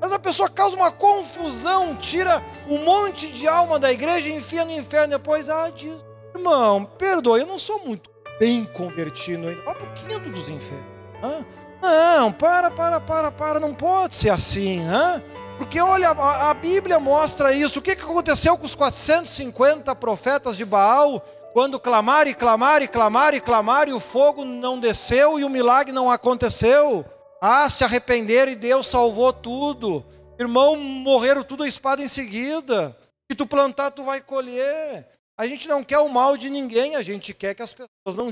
Mas 0.00 0.12
a 0.12 0.18
pessoa 0.18 0.48
causa 0.48 0.76
uma 0.76 0.90
confusão, 0.92 1.96
tira 1.96 2.42
um 2.68 2.84
monte 2.84 3.32
de 3.32 3.48
alma 3.48 3.78
da 3.78 3.92
igreja 3.92 4.28
e 4.28 4.36
enfia 4.36 4.64
no 4.64 4.72
inferno. 4.72 5.16
Depois, 5.18 5.48
ah, 5.48 5.70
diz, 5.70 6.04
irmão, 6.34 6.84
perdoe, 6.84 7.40
eu 7.40 7.46
não 7.46 7.58
sou 7.58 7.80
muito 7.84 8.10
bem 8.38 8.64
convertido 8.64 9.48
ainda. 9.48 9.62
Vai 9.62 9.74
pro 9.74 9.92
quinto 9.94 10.30
dos 10.30 10.48
infernos. 10.48 10.86
Hã? 11.22 11.44
Não, 11.82 12.32
para, 12.32 12.70
para, 12.70 13.00
para, 13.00 13.30
para, 13.30 13.60
não 13.60 13.74
pode 13.74 14.16
ser 14.16 14.30
assim, 14.30 14.80
hã? 14.86 15.22
Porque 15.58 15.80
olha, 15.80 16.10
a, 16.10 16.50
a 16.50 16.54
Bíblia 16.54 17.00
mostra 17.00 17.52
isso. 17.52 17.78
O 17.78 17.82
que, 17.82 17.96
que 17.96 18.02
aconteceu 18.02 18.56
com 18.58 18.66
os 18.66 18.74
450 18.74 19.94
profetas 19.94 20.56
de 20.56 20.64
Baal 20.64 21.22
quando 21.52 21.80
clamaram 21.80 22.30
e 22.30 22.34
clamaram 22.34 22.84
e 22.84 22.88
clamaram 22.88 23.36
e 23.36 23.40
clamaram 23.40 23.90
e 23.92 23.94
o 23.94 24.00
fogo 24.00 24.44
não 24.44 24.78
desceu 24.78 25.38
e 25.38 25.44
o 25.44 25.48
milagre 25.48 25.92
não 25.92 26.10
aconteceu? 26.10 27.04
Ah, 27.40 27.68
se 27.68 27.84
arrependeram 27.84 28.52
e 28.52 28.56
Deus 28.56 28.86
salvou 28.86 29.32
tudo. 29.32 30.04
Irmão, 30.38 30.76
morreram 30.76 31.42
tudo 31.42 31.62
a 31.62 31.68
espada 31.68 32.02
em 32.02 32.08
seguida. 32.08 32.96
Que 33.28 33.34
tu 33.34 33.46
plantar, 33.46 33.90
tu 33.90 34.04
vai 34.04 34.20
colher. 34.20 35.06
A 35.38 35.46
gente 35.46 35.68
não 35.68 35.84
quer 35.84 35.98
o 35.98 36.08
mal 36.08 36.36
de 36.36 36.48
ninguém, 36.48 36.96
a 36.96 37.02
gente 37.02 37.34
quer 37.34 37.54
que 37.54 37.62
as 37.62 37.74
pessoas 37.74 38.16
não. 38.16 38.26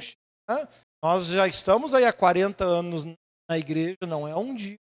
Né? 0.49 0.69
Nós 1.03 1.27
já 1.27 1.47
estamos 1.47 1.95
aí 1.95 2.05
há 2.05 2.12
40 2.12 2.64
anos 2.64 3.05
na 3.49 3.59
igreja, 3.59 3.99
não 4.07 4.27
é 4.27 4.35
um 4.35 4.55
dia. 4.55 4.79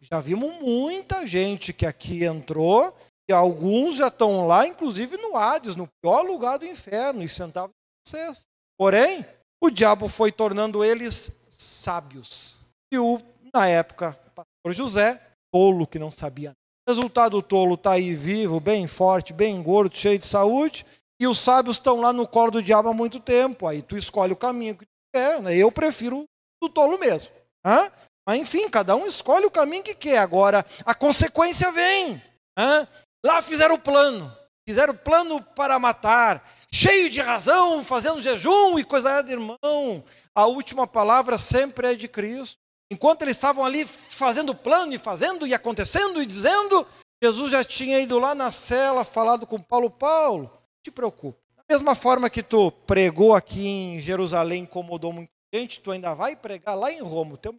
Já 0.00 0.20
vimos 0.20 0.54
muita 0.60 1.26
gente 1.26 1.72
que 1.72 1.84
aqui 1.84 2.24
entrou, 2.24 2.96
e 3.28 3.32
alguns 3.32 3.96
já 3.96 4.08
estão 4.08 4.46
lá, 4.46 4.66
inclusive 4.66 5.18
no 5.18 5.36
Hades, 5.36 5.76
no 5.76 5.86
pior 6.02 6.22
lugar 6.22 6.58
do 6.58 6.64
inferno, 6.64 7.22
e 7.22 7.28
sentavam 7.28 7.70
cesta. 8.06 8.46
Porém, 8.78 9.26
o 9.62 9.68
diabo 9.68 10.08
foi 10.08 10.32
tornando 10.32 10.82
eles 10.82 11.30
sábios. 11.50 12.58
E 12.90 12.98
o 12.98 13.20
na 13.54 13.66
época, 13.66 14.18
pastor 14.34 14.72
José, 14.72 15.20
tolo 15.52 15.86
que 15.86 15.98
não 15.98 16.10
sabia. 16.10 16.52
Resultado, 16.88 17.38
o 17.38 17.42
tolo 17.42 17.74
está 17.74 17.92
aí 17.92 18.14
vivo, 18.14 18.58
bem 18.58 18.86
forte, 18.86 19.32
bem 19.32 19.62
gordo, 19.62 19.96
cheio 19.96 20.18
de 20.18 20.26
saúde, 20.26 20.84
e 21.20 21.26
os 21.26 21.38
sábios 21.38 21.76
estão 21.76 22.00
lá 22.00 22.12
no 22.12 22.26
colo 22.26 22.50
do 22.50 22.62
diabo 22.62 22.88
há 22.88 22.94
muito 22.94 23.20
tempo. 23.20 23.66
Aí 23.66 23.82
tu 23.82 23.96
escolhe 23.96 24.32
o 24.32 24.36
caminho 24.36 24.76
que 24.76 24.84
tu 24.84 24.90
quer, 25.14 25.40
né? 25.40 25.54
eu 25.54 25.70
prefiro 25.70 26.24
o 26.62 26.68
tolo 26.68 26.98
mesmo. 26.98 27.30
Hã? 27.64 27.90
Mas 28.26 28.38
enfim, 28.38 28.68
cada 28.68 28.96
um 28.96 29.06
escolhe 29.06 29.46
o 29.46 29.50
caminho 29.50 29.82
que 29.82 29.94
quer. 29.94 30.18
Agora, 30.18 30.64
a 30.84 30.94
consequência 30.94 31.70
vem. 31.70 32.22
Hã? 32.56 32.86
Lá 33.24 33.42
fizeram 33.42 33.74
o 33.74 33.78
plano, 33.78 34.34
fizeram 34.66 34.94
o 34.94 34.98
plano 34.98 35.42
para 35.42 35.78
matar, 35.78 36.42
cheio 36.72 37.10
de 37.10 37.20
razão, 37.20 37.84
fazendo 37.84 38.20
jejum 38.20 38.78
e 38.78 38.84
coisa 38.84 39.20
de 39.22 39.32
irmão. 39.32 40.02
A 40.34 40.46
última 40.46 40.86
palavra 40.86 41.36
sempre 41.36 41.92
é 41.92 41.94
de 41.94 42.08
Cristo. 42.08 42.59
Enquanto 42.90 43.22
eles 43.22 43.36
estavam 43.36 43.64
ali 43.64 43.86
fazendo 43.86 44.54
plano 44.54 44.92
e 44.92 44.98
fazendo 44.98 45.46
e 45.46 45.54
acontecendo 45.54 46.20
e 46.20 46.26
dizendo, 46.26 46.86
Jesus 47.22 47.52
já 47.52 47.62
tinha 47.64 48.00
ido 48.00 48.18
lá 48.18 48.34
na 48.34 48.50
cela, 48.50 49.04
falado 49.04 49.46
com 49.46 49.60
Paulo, 49.60 49.88
Paulo, 49.88 50.44
não 50.44 50.82
te 50.84 50.90
preocupe. 50.90 51.38
Da 51.56 51.62
mesma 51.68 51.94
forma 51.94 52.28
que 52.28 52.42
tu 52.42 52.72
pregou 52.72 53.34
aqui 53.34 53.66
em 53.66 54.00
Jerusalém, 54.00 54.64
incomodou 54.64 55.12
muita 55.12 55.30
gente, 55.54 55.78
tu 55.78 55.92
ainda 55.92 56.14
vai 56.14 56.34
pregar 56.34 56.76
lá 56.76 56.90
em 56.90 57.00
Roma. 57.00 57.34
Então 57.34 57.54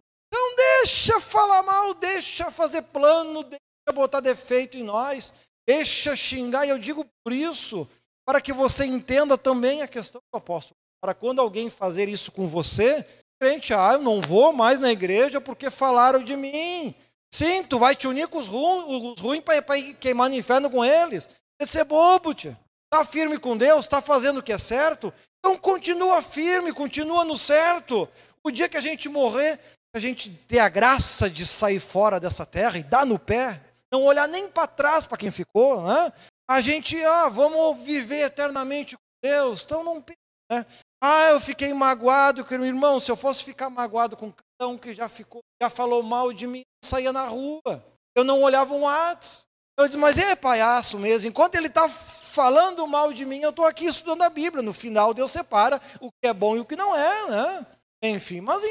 deixa 0.56 1.20
falar 1.20 1.62
mal, 1.62 1.94
deixa 1.94 2.50
fazer 2.50 2.82
plano, 2.82 3.42
deixa 3.42 3.60
botar 3.94 4.20
defeito 4.20 4.76
em 4.76 4.82
nós, 4.82 5.32
deixa 5.66 6.14
xingar, 6.16 6.66
e 6.66 6.70
eu 6.70 6.78
digo 6.78 7.06
por 7.24 7.32
isso, 7.32 7.88
para 8.26 8.40
que 8.40 8.52
você 8.52 8.84
entenda 8.84 9.38
também 9.38 9.80
a 9.80 9.88
questão 9.88 10.20
do 10.32 10.36
apóstolo. 10.36 10.76
Para 11.00 11.14
quando 11.14 11.40
alguém 11.40 11.70
fazer 11.70 12.08
isso 12.08 12.30
com 12.30 12.46
você, 12.46 13.06
crente, 13.42 13.74
ah, 13.74 13.94
eu 13.94 13.98
não 13.98 14.20
vou 14.20 14.52
mais 14.52 14.78
na 14.78 14.92
igreja 14.92 15.40
porque 15.40 15.68
falaram 15.68 16.22
de 16.22 16.36
mim. 16.36 16.94
Sim, 17.28 17.64
tu 17.64 17.76
vai 17.76 17.96
te 17.96 18.06
unir 18.06 18.28
com 18.28 18.38
os 18.38 18.46
ruins 18.46 19.18
ruim 19.18 19.40
para 19.40 19.76
ir 19.76 19.94
queimar 19.94 20.30
no 20.30 20.36
inferno 20.36 20.70
com 20.70 20.84
eles. 20.84 21.28
Esse 21.60 21.80
é 21.80 21.84
bobo, 21.84 22.32
tia. 22.32 22.56
Está 22.84 23.04
firme 23.04 23.36
com 23.38 23.56
Deus, 23.56 23.84
está 23.84 24.00
fazendo 24.00 24.38
o 24.38 24.42
que 24.44 24.52
é 24.52 24.58
certo. 24.58 25.12
Então 25.40 25.58
continua 25.58 26.22
firme, 26.22 26.72
continua 26.72 27.24
no 27.24 27.36
certo. 27.36 28.08
O 28.44 28.50
dia 28.52 28.68
que 28.68 28.76
a 28.76 28.80
gente 28.80 29.08
morrer, 29.08 29.58
a 29.92 29.98
gente 29.98 30.30
ter 30.46 30.60
a 30.60 30.68
graça 30.68 31.28
de 31.28 31.44
sair 31.44 31.80
fora 31.80 32.20
dessa 32.20 32.46
terra 32.46 32.78
e 32.78 32.84
dar 32.84 33.04
no 33.04 33.18
pé, 33.18 33.60
não 33.92 34.04
olhar 34.04 34.28
nem 34.28 34.48
para 34.48 34.68
trás 34.68 35.04
para 35.04 35.18
quem 35.18 35.32
ficou, 35.32 35.82
né? 35.82 36.12
A 36.48 36.60
gente, 36.60 36.96
ah, 37.02 37.28
vamos 37.28 37.84
viver 37.84 38.26
eternamente 38.26 38.96
com 38.96 39.02
Deus. 39.20 39.64
Então 39.64 39.82
não 39.82 40.04
né? 40.48 40.64
Ah, 41.04 41.30
eu 41.30 41.40
fiquei 41.40 41.74
magoado, 41.74 42.44
querido 42.44 42.64
irmão. 42.64 43.00
Se 43.00 43.10
eu 43.10 43.16
fosse 43.16 43.42
ficar 43.42 43.68
magoado 43.68 44.16
com 44.16 44.32
cada 44.32 44.70
um 44.70 44.78
que 44.78 44.94
já 44.94 45.08
ficou, 45.08 45.40
já 45.60 45.68
falou 45.68 46.00
mal 46.00 46.32
de 46.32 46.46
mim, 46.46 46.60
eu 46.60 46.88
saía 46.88 47.12
na 47.12 47.26
rua. 47.26 47.84
Eu 48.14 48.22
não 48.22 48.40
olhava 48.40 48.72
um 48.72 48.86
atos. 48.86 49.44
Eu 49.76 49.88
disse, 49.88 49.98
mas 49.98 50.16
é 50.16 50.36
palhaço 50.36 50.96
mesmo. 51.00 51.28
Enquanto 51.28 51.56
ele 51.56 51.66
está 51.66 51.88
falando 51.88 52.86
mal 52.86 53.12
de 53.12 53.24
mim, 53.24 53.40
eu 53.40 53.50
estou 53.50 53.66
aqui 53.66 53.86
estudando 53.86 54.22
a 54.22 54.30
Bíblia. 54.30 54.62
No 54.62 54.72
final, 54.72 55.12
Deus 55.12 55.32
separa 55.32 55.82
o 56.00 56.08
que 56.08 56.28
é 56.28 56.32
bom 56.32 56.56
e 56.56 56.60
o 56.60 56.64
que 56.64 56.76
não 56.76 56.94
é, 56.94 57.28
né? 57.28 57.66
Enfim, 58.04 58.40
mas 58.40 58.62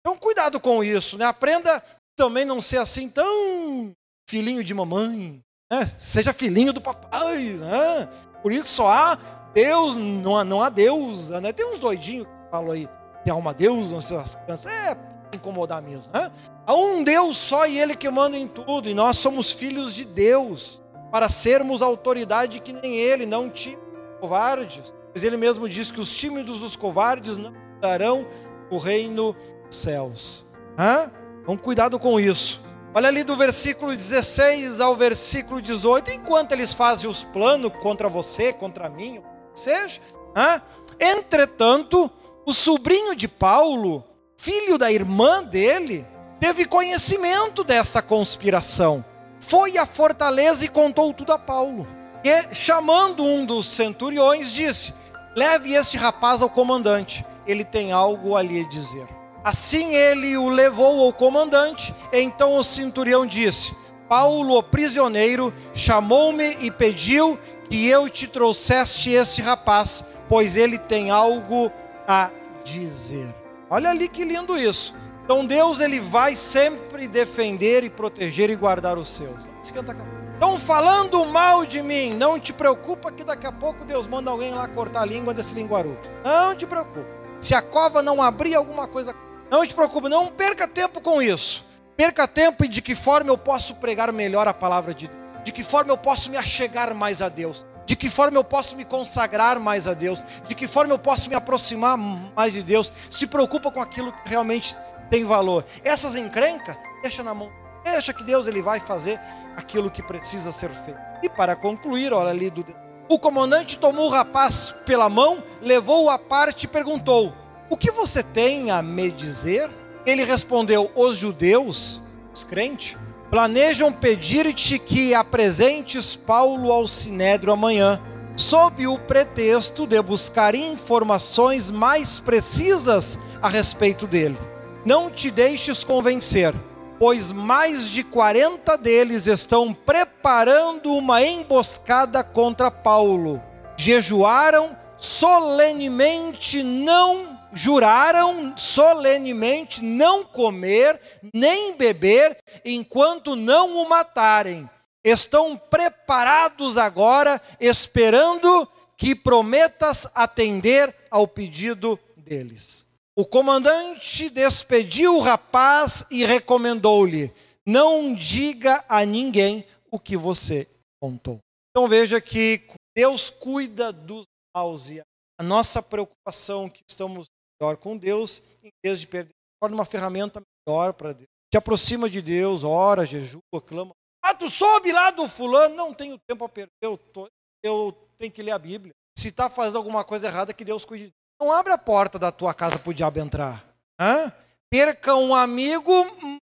então 0.00 0.18
cuidado 0.18 0.60
com 0.60 0.84
isso, 0.84 1.16
né? 1.16 1.24
Aprenda 1.24 1.82
também 2.16 2.44
não 2.44 2.60
ser 2.60 2.78
assim 2.78 3.08
tão 3.08 3.92
filhinho 4.28 4.62
de 4.62 4.74
mamãe, 4.74 5.40
né? 5.72 5.86
Seja 5.98 6.34
filhinho 6.34 6.72
do 6.72 6.82
papai, 6.82 7.44
né? 7.54 8.08
Por 8.42 8.52
isso 8.52 8.66
só 8.66 8.88
há 8.88 9.18
Deus, 9.58 9.96
não 9.96 10.36
há, 10.36 10.44
não 10.44 10.62
há 10.62 10.68
deusa, 10.68 11.40
né? 11.40 11.52
Tem 11.52 11.66
uns 11.66 11.80
doidinhos 11.80 12.26
que 12.26 12.50
falam 12.50 12.70
aí, 12.70 12.88
tem 13.24 13.32
uma 13.32 13.52
deusa, 13.52 13.92
não 13.92 14.00
sei 14.00 14.16
as 14.16 14.36
crianças. 14.36 14.70
É, 14.70 14.96
incomodar 15.34 15.82
mesmo, 15.82 16.12
né? 16.12 16.30
Há 16.64 16.74
um 16.74 17.02
Deus 17.02 17.36
só 17.36 17.66
e 17.66 17.76
Ele 17.78 17.96
que 17.96 18.08
manda 18.08 18.36
em 18.36 18.46
tudo, 18.46 18.88
e 18.88 18.94
nós 18.94 19.18
somos 19.18 19.50
filhos 19.50 19.94
de 19.94 20.04
Deus, 20.04 20.80
para 21.10 21.28
sermos 21.28 21.82
autoridade 21.82 22.60
que 22.60 22.72
nem 22.72 22.94
Ele, 22.96 23.26
não 23.26 23.50
tímidos, 23.50 23.82
covardes. 24.20 24.94
Pois 25.12 25.24
Ele 25.24 25.36
mesmo 25.36 25.68
diz 25.68 25.90
que 25.90 26.00
os 26.00 26.14
tímidos, 26.14 26.62
os 26.62 26.76
covardes, 26.76 27.36
não 27.36 27.52
darão 27.80 28.26
o 28.70 28.78
reino 28.78 29.34
dos 29.66 29.76
céus. 29.76 30.46
Hã? 30.78 31.10
Então, 31.42 31.56
cuidado 31.56 31.98
com 31.98 32.20
isso. 32.20 32.62
Olha 32.94 33.08
ali 33.08 33.24
do 33.24 33.34
versículo 33.34 33.90
16 33.90 34.80
ao 34.80 34.94
versículo 34.94 35.60
18, 35.60 36.12
enquanto 36.12 36.52
eles 36.52 36.74
fazem 36.74 37.10
os 37.10 37.24
planos 37.24 37.72
contra 37.82 38.08
você, 38.08 38.52
contra 38.52 38.88
mim, 38.88 39.20
seja. 39.58 40.00
Né? 40.34 40.62
Entretanto, 41.00 42.10
o 42.46 42.52
sobrinho 42.52 43.14
de 43.14 43.28
Paulo, 43.28 44.04
filho 44.36 44.78
da 44.78 44.90
irmã 44.90 45.42
dele, 45.42 46.06
teve 46.40 46.64
conhecimento 46.64 47.62
desta 47.62 48.00
conspiração. 48.00 49.04
Foi 49.40 49.76
à 49.78 49.86
fortaleza 49.86 50.64
e 50.64 50.68
contou 50.68 51.12
tudo 51.12 51.32
a 51.32 51.38
Paulo. 51.38 51.86
E, 52.24 52.54
chamando 52.54 53.24
um 53.24 53.44
dos 53.44 53.66
centuriões, 53.66 54.52
disse: 54.52 54.92
Leve 55.36 55.74
este 55.74 55.96
rapaz 55.96 56.42
ao 56.42 56.50
comandante, 56.50 57.24
ele 57.46 57.64
tem 57.64 57.92
algo 57.92 58.36
a 58.36 58.42
dizer. 58.42 59.06
Assim 59.44 59.94
ele 59.94 60.36
o 60.36 60.48
levou 60.48 61.04
ao 61.04 61.12
comandante. 61.12 61.94
Então 62.12 62.56
o 62.56 62.64
centurião 62.64 63.24
disse: 63.24 63.74
Paulo, 64.08 64.56
o 64.56 64.62
prisioneiro, 64.62 65.52
chamou-me 65.74 66.56
e 66.60 66.70
pediu 66.70 67.38
que 67.68 67.88
eu 67.88 68.08
te 68.08 68.26
trouxeste 68.26 69.10
esse 69.10 69.42
rapaz, 69.42 70.04
pois 70.28 70.56
ele 70.56 70.78
tem 70.78 71.10
algo 71.10 71.70
a 72.06 72.30
dizer. 72.64 73.34
Olha 73.70 73.90
ali 73.90 74.08
que 74.08 74.24
lindo 74.24 74.56
isso. 74.56 74.94
Então 75.24 75.44
Deus 75.44 75.80
ele 75.80 76.00
vai 76.00 76.34
sempre 76.34 77.06
defender 77.06 77.84
e 77.84 77.90
proteger 77.90 78.48
e 78.48 78.56
guardar 78.56 78.96
os 78.96 79.10
seus. 79.10 79.46
Esquenta. 79.62 79.94
Estão 80.32 80.56
falando 80.56 81.24
mal 81.26 81.66
de 81.66 81.82
mim. 81.82 82.14
Não 82.14 82.38
te 82.38 82.52
preocupa 82.52 83.12
que 83.12 83.24
daqui 83.24 83.46
a 83.46 83.52
pouco 83.52 83.84
Deus 83.84 84.06
manda 84.06 84.30
alguém 84.30 84.54
lá 84.54 84.66
cortar 84.68 85.02
a 85.02 85.04
língua 85.04 85.34
desse 85.34 85.52
linguaruto. 85.52 86.08
Não 86.24 86.54
te 86.54 86.66
preocupa. 86.66 87.06
Se 87.40 87.54
a 87.54 87.60
cova 87.60 88.02
não 88.02 88.22
abrir 88.22 88.54
alguma 88.54 88.88
coisa, 88.88 89.14
não 89.50 89.66
te 89.66 89.74
preocupe, 89.74 90.08
não 90.08 90.28
perca 90.28 90.66
tempo 90.66 91.00
com 91.00 91.20
isso. 91.20 91.66
Perca 91.96 92.26
tempo 92.26 92.64
e 92.64 92.68
de 92.68 92.80
que 92.80 92.94
forma 92.94 93.30
eu 93.30 93.36
posso 93.36 93.74
pregar 93.74 94.12
melhor 94.12 94.48
a 94.48 94.54
palavra 94.54 94.94
de 94.94 95.08
Deus. 95.08 95.27
De 95.44 95.52
que 95.52 95.62
forma 95.62 95.92
eu 95.92 95.98
posso 95.98 96.30
me 96.30 96.36
achegar 96.36 96.94
mais 96.94 97.22
a 97.22 97.28
Deus. 97.28 97.66
De 97.86 97.96
que 97.96 98.08
forma 98.08 98.36
eu 98.36 98.44
posso 98.44 98.76
me 98.76 98.84
consagrar 98.84 99.58
mais 99.58 99.88
a 99.88 99.94
Deus. 99.94 100.24
De 100.46 100.54
que 100.54 100.68
forma 100.68 100.92
eu 100.92 100.98
posso 100.98 101.28
me 101.28 101.34
aproximar 101.34 101.96
mais 101.96 102.52
de 102.52 102.62
Deus. 102.62 102.92
Se 103.10 103.26
preocupa 103.26 103.70
com 103.70 103.80
aquilo 103.80 104.12
que 104.12 104.28
realmente 104.28 104.76
tem 105.10 105.24
valor. 105.24 105.64
Essas 105.82 106.16
encrencas, 106.16 106.76
deixa 107.02 107.22
na 107.22 107.32
mão 107.32 107.50
Deixa 107.92 108.12
que 108.12 108.22
Deus 108.22 108.46
ele 108.46 108.60
vai 108.60 108.80
fazer 108.80 109.18
aquilo 109.56 109.90
que 109.90 110.02
precisa 110.02 110.52
ser 110.52 110.70
feito. 110.70 111.00
E 111.22 111.28
para 111.28 111.56
concluir, 111.56 112.12
olha 112.12 112.30
ali 112.30 112.50
do 112.50 112.64
o 113.08 113.18
comandante 113.18 113.78
tomou 113.78 114.08
o 114.08 114.10
rapaz 114.10 114.74
pela 114.84 115.08
mão, 115.08 115.42
levou-o 115.62 116.10
à 116.10 116.18
parte 116.18 116.64
e 116.64 116.68
perguntou: 116.68 117.32
O 117.70 117.76
que 117.76 117.90
você 117.90 118.22
tem 118.22 118.70
a 118.70 118.82
me 118.82 119.10
dizer? 119.10 119.70
Ele 120.04 120.24
respondeu: 120.24 120.92
Os 120.94 121.16
judeus, 121.16 122.02
os 122.34 122.44
crentes, 122.44 122.98
planejam 123.30 123.92
pedir-te 123.92 124.78
que 124.78 125.14
apresentes 125.14 126.16
Paulo 126.16 126.72
ao 126.72 126.86
sinédrio 126.86 127.52
amanhã, 127.52 128.00
sob 128.36 128.86
o 128.86 128.98
pretexto 128.98 129.86
de 129.86 130.00
buscar 130.00 130.54
informações 130.54 131.70
mais 131.70 132.20
precisas 132.20 133.18
a 133.42 133.48
respeito 133.48 134.06
dele. 134.06 134.38
Não 134.84 135.10
te 135.10 135.30
deixes 135.30 135.82
convencer 135.84 136.54
pois 136.98 137.30
mais 137.30 137.90
de 137.90 138.02
40 138.02 138.76
deles 138.76 139.26
estão 139.26 139.72
preparando 139.72 140.92
uma 140.92 141.22
emboscada 141.22 142.24
contra 142.24 142.70
Paulo. 142.70 143.40
Jejuaram 143.76 144.76
solenemente, 144.96 146.62
não 146.62 147.37
juraram 147.52 148.56
solenemente 148.56 149.82
não 149.82 150.24
comer 150.24 151.00
nem 151.34 151.76
beber 151.76 152.38
enquanto 152.64 153.34
não 153.34 153.76
o 153.76 153.88
matarem. 153.88 154.68
Estão 155.04 155.56
preparados 155.56 156.76
agora, 156.76 157.40
esperando 157.60 158.68
que 158.96 159.14
prometas 159.14 160.08
atender 160.14 160.94
ao 161.10 161.26
pedido 161.26 161.98
deles. 162.16 162.84
O 163.16 163.24
comandante 163.24 164.28
despediu 164.28 165.16
o 165.16 165.20
rapaz 165.20 166.04
e 166.10 166.24
recomendou-lhe: 166.24 167.32
Não 167.66 168.14
diga 168.14 168.84
a 168.88 169.04
ninguém 169.04 169.64
o 169.90 169.98
que 169.98 170.16
você 170.16 170.68
contou. 171.00 171.38
Então 171.70 171.88
veja 171.88 172.20
que 172.20 172.68
Deus 172.96 173.30
cuida 173.30 173.92
dos 173.92 174.24
maus 174.54 174.90
e 174.90 175.00
a 175.38 175.42
nossa 175.42 175.80
preocupação 175.80 176.68
que 176.68 176.82
estamos 176.88 177.26
melhor 177.60 177.76
com 177.76 177.96
Deus, 177.96 178.42
em 178.62 178.70
vez 178.84 179.00
de 179.00 179.06
perder, 179.06 179.34
torna 179.60 179.74
uma 179.74 179.84
ferramenta 179.84 180.40
melhor 180.66 180.92
para 180.92 181.12
Deus. 181.12 181.28
Te 181.50 181.56
aproxima 181.56 182.08
de 182.10 182.20
Deus, 182.20 182.64
ora, 182.64 183.06
jejua, 183.06 183.40
clama. 183.66 183.92
Ah, 184.22 184.34
tu 184.34 184.50
soube 184.50 184.92
lá 184.92 185.10
do 185.10 185.28
fulano? 185.28 185.74
Não 185.74 185.94
tenho 185.94 186.18
tempo 186.28 186.44
a 186.44 186.48
perder, 186.48 186.70
eu, 186.82 186.98
tô, 186.98 187.28
eu 187.62 187.96
tenho 188.18 188.32
que 188.32 188.42
ler 188.42 188.52
a 188.52 188.58
Bíblia. 188.58 188.92
Se 189.18 189.28
está 189.28 189.48
fazendo 189.48 189.78
alguma 189.78 190.04
coisa 190.04 190.26
errada, 190.26 190.52
que 190.52 190.64
Deus 190.64 190.84
cuide 190.84 191.10
não 191.40 191.52
abre 191.52 191.72
a 191.72 191.78
porta 191.78 192.18
da 192.18 192.32
tua 192.32 192.52
casa 192.52 192.78
para 192.78 192.90
o 192.90 192.94
diabo 192.94 193.20
entrar. 193.20 193.64
Hã? 194.00 194.32
Perca 194.70 195.14
um 195.14 195.34
amigo, 195.34 195.92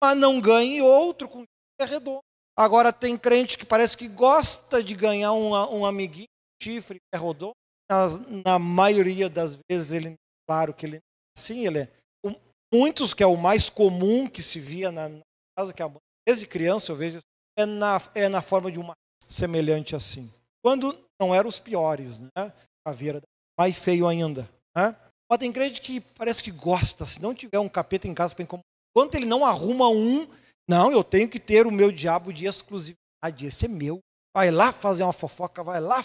mas 0.04 0.17
não 0.17 0.41
ganhe 0.41 0.82
outro 0.82 1.30
com 1.30 1.43
é 1.80 1.86
redondo. 1.86 2.22
Agora 2.58 2.91
tem 2.91 3.17
crente 3.17 3.58
que 3.58 3.65
parece 3.65 3.95
que 3.95 4.08
gosta 4.08 4.84
de 4.84 4.93
ganhar 4.93 5.32
um, 5.32 5.52
um 5.52 5.86
amiguinho, 5.86 6.28
chifre, 6.62 7.00
é 7.13 7.17
redondo. 7.17 7.54
Na, 7.89 8.08
na, 8.45 8.60
maioria 8.60 9.30
das 9.30 9.58
vezes 9.69 9.91
ele, 9.91 10.15
claro 10.49 10.73
que 10.73 10.83
ele 10.88 10.95
é 10.95 10.99
assim, 11.38 11.67
ele 11.67 11.79
é 11.81 11.91
um, 12.25 12.33
muitos 12.73 13.13
que 13.13 13.21
é 13.21 13.27
o 13.27 13.38
mais 13.38 13.69
comum 13.69 14.27
que 14.27 14.41
se 14.41 14.59
via 14.59 14.91
na, 14.91 15.07
na 15.07 15.21
casa 15.55 15.71
que 15.71 15.83
a 15.83 15.91
desde 16.27 16.47
criança 16.47 16.91
eu 16.91 16.95
vejo 16.95 17.19
é 17.55 17.67
na, 17.67 18.01
é 18.15 18.27
na 18.27 18.41
forma 18.41 18.71
de 18.71 18.79
uma 18.79 18.93
semelhante 19.27 19.95
assim. 19.95 20.31
Quando 20.63 20.97
não 21.21 21.35
eram 21.35 21.47
os 21.47 21.59
piores, 21.59 22.17
né? 22.17 22.51
A 22.83 22.91
vira 22.91 23.21
mais 23.59 23.77
feio 23.77 24.07
ainda. 24.07 24.49
Né? 24.75 24.95
Mas 25.29 25.39
tem 25.39 25.51
crente 25.51 25.81
que 25.81 26.01
parece 26.01 26.43
que 26.43 26.51
gosta, 26.51 27.05
se 27.05 27.21
não 27.21 27.35
tiver 27.35 27.59
um 27.59 27.69
capeta 27.69 28.07
em 28.07 28.13
casa 28.15 28.33
para 28.33 28.43
incomodar. 28.43 28.65
Enquanto 28.91 29.15
ele 29.15 29.25
não 29.25 29.45
arruma 29.45 29.88
um, 29.88 30.27
não, 30.67 30.91
eu 30.91 31.03
tenho 31.03 31.29
que 31.29 31.39
ter 31.39 31.67
o 31.67 31.71
meu 31.71 31.91
diabo 31.91 32.33
de 32.33 32.45
exclusividade, 32.45 33.45
esse 33.45 33.65
é 33.65 33.67
meu. 33.67 33.99
Vai 34.35 34.49
lá 34.49 34.71
fazer 34.71 35.03
uma 35.03 35.13
fofoca, 35.13 35.63
vai 35.63 35.79
lá 35.79 36.03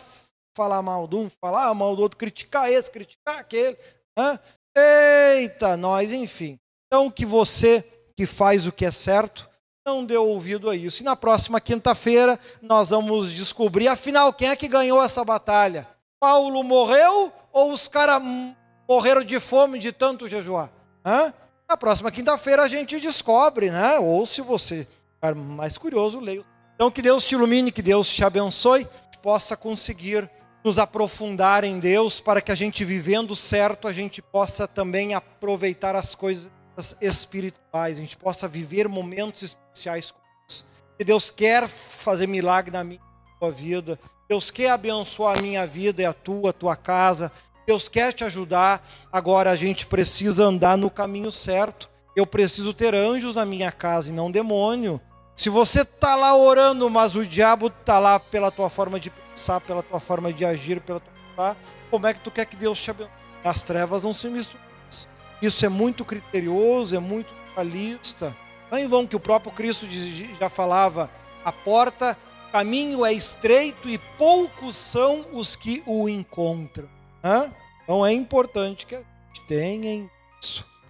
falar 0.54 0.82
mal 0.82 1.08
de 1.08 1.16
um, 1.16 1.30
falar 1.42 1.72
mal 1.74 1.96
do 1.96 2.02
outro, 2.02 2.18
criticar 2.18 2.70
esse, 2.70 2.90
criticar 2.90 3.38
aquele. 3.38 3.78
Eita, 4.76 5.76
nós, 5.76 6.12
enfim. 6.12 6.58
Então, 6.86 7.10
que 7.10 7.26
você 7.26 7.84
que 8.16 8.26
faz 8.26 8.66
o 8.66 8.72
que 8.72 8.84
é 8.84 8.90
certo, 8.90 9.48
não 9.86 10.04
deu 10.04 10.26
ouvido 10.26 10.70
a 10.70 10.76
isso. 10.76 11.02
E 11.02 11.04
na 11.04 11.16
próxima 11.16 11.60
quinta-feira 11.60 12.38
nós 12.62 12.90
vamos 12.90 13.32
descobrir, 13.32 13.88
afinal, 13.88 14.32
quem 14.32 14.48
é 14.48 14.56
que 14.56 14.68
ganhou 14.68 15.02
essa 15.02 15.24
batalha? 15.24 15.86
Paulo 16.20 16.62
morreu 16.62 17.32
ou 17.52 17.72
os 17.72 17.86
caras 17.88 18.22
morreram 18.88 19.22
de 19.22 19.38
fome 19.40 19.78
de 19.78 19.92
tanto 19.92 20.28
jejuar? 20.28 20.70
Hã? 21.04 21.34
Na 21.68 21.76
próxima 21.76 22.10
quinta-feira 22.10 22.62
a 22.62 22.68
gente 22.68 22.98
descobre, 23.00 23.70
né? 23.70 23.98
Ou 23.98 24.24
se 24.24 24.40
você 24.40 24.86
ficar 25.14 25.34
mais 25.34 25.76
curioso, 25.76 26.20
leia. 26.20 26.42
Então 26.74 26.90
que 26.90 27.02
Deus 27.02 27.26
te 27.26 27.34
ilumine, 27.34 27.72
que 27.72 27.82
Deus 27.82 28.08
te 28.08 28.24
abençoe, 28.24 28.86
possa 29.24 29.56
conseguir 29.56 30.30
nos 30.64 30.78
aprofundar 30.78 31.62
em 31.62 31.78
Deus 31.78 32.20
para 32.20 32.40
que 32.40 32.50
a 32.50 32.54
gente 32.54 32.86
vivendo 32.86 33.36
certo, 33.36 33.86
a 33.86 33.92
gente 33.92 34.22
possa 34.22 34.66
também 34.66 35.12
aproveitar 35.12 35.94
as 35.94 36.14
coisas 36.14 36.50
espirituais, 37.02 37.98
a 37.98 38.00
gente 38.00 38.16
possa 38.16 38.48
viver 38.48 38.88
momentos 38.88 39.42
especiais 39.42 40.10
com 40.10 40.18
Deus. 40.48 40.64
Que 40.96 41.04
Deus 41.04 41.30
quer 41.30 41.68
fazer 41.68 42.26
milagre 42.26 42.70
na 42.70 42.82
minha 42.82 43.00
vida. 43.54 44.00
Deus 44.26 44.50
quer 44.50 44.70
abençoar 44.70 45.38
a 45.38 45.42
minha 45.42 45.66
vida 45.66 46.00
e 46.00 46.04
a 46.06 46.14
tua, 46.14 46.48
a 46.48 46.52
tua 46.52 46.74
casa. 46.74 47.30
Deus 47.66 47.86
quer 47.86 48.12
te 48.14 48.24
ajudar. 48.24 48.88
Agora 49.12 49.50
a 49.50 49.56
gente 49.56 49.86
precisa 49.86 50.44
andar 50.44 50.78
no 50.78 50.88
caminho 50.88 51.30
certo. 51.30 51.90
Eu 52.16 52.26
preciso 52.26 52.72
ter 52.72 52.94
anjos 52.94 53.34
na 53.34 53.44
minha 53.44 53.70
casa 53.70 54.08
e 54.08 54.12
não 54.12 54.30
demônio. 54.30 54.98
Se 55.36 55.50
você 55.50 55.82
está 55.82 56.14
lá 56.14 56.36
orando, 56.36 56.88
mas 56.88 57.16
o 57.16 57.26
diabo 57.26 57.66
está 57.66 57.98
lá 57.98 58.20
pela 58.20 58.50
tua 58.50 58.70
forma 58.70 59.00
de 59.00 59.10
pensar, 59.10 59.60
pela 59.60 59.82
tua 59.82 59.98
forma 59.98 60.32
de 60.32 60.44
agir, 60.44 60.80
pela 60.80 61.00
tua 61.00 61.56
como 61.90 62.06
é 62.06 62.14
que 62.14 62.20
tu 62.20 62.30
quer 62.30 62.46
que 62.46 62.56
Deus 62.56 62.82
te 62.82 62.90
abençoe? 62.90 63.12
As 63.44 63.62
trevas 63.62 64.04
não 64.04 64.12
se 64.12 64.28
misturam. 64.28 64.64
Isso 65.42 65.66
é 65.66 65.68
muito 65.68 66.04
criterioso, 66.04 66.96
é 66.96 66.98
muito 66.98 67.32
realista. 67.54 68.34
Não 68.70 68.78
é 68.78 68.82
em 68.82 68.86
vão 68.86 69.06
que 69.06 69.16
o 69.16 69.20
próprio 69.20 69.52
Cristo 69.52 69.86
já 69.88 70.48
falava: 70.48 71.10
a 71.44 71.52
porta 71.52 72.16
caminho 72.50 73.04
é 73.04 73.12
estreito 73.12 73.88
e 73.88 73.98
poucos 73.98 74.76
são 74.76 75.26
os 75.32 75.54
que 75.54 75.82
o 75.86 76.08
encontram. 76.08 76.88
Né? 77.22 77.52
Então 77.82 78.06
é 78.06 78.12
importante 78.12 78.86
que 78.86 78.94
a 78.94 78.98
gente 78.98 79.46
tenha 79.46 79.94
isso. 79.94 80.13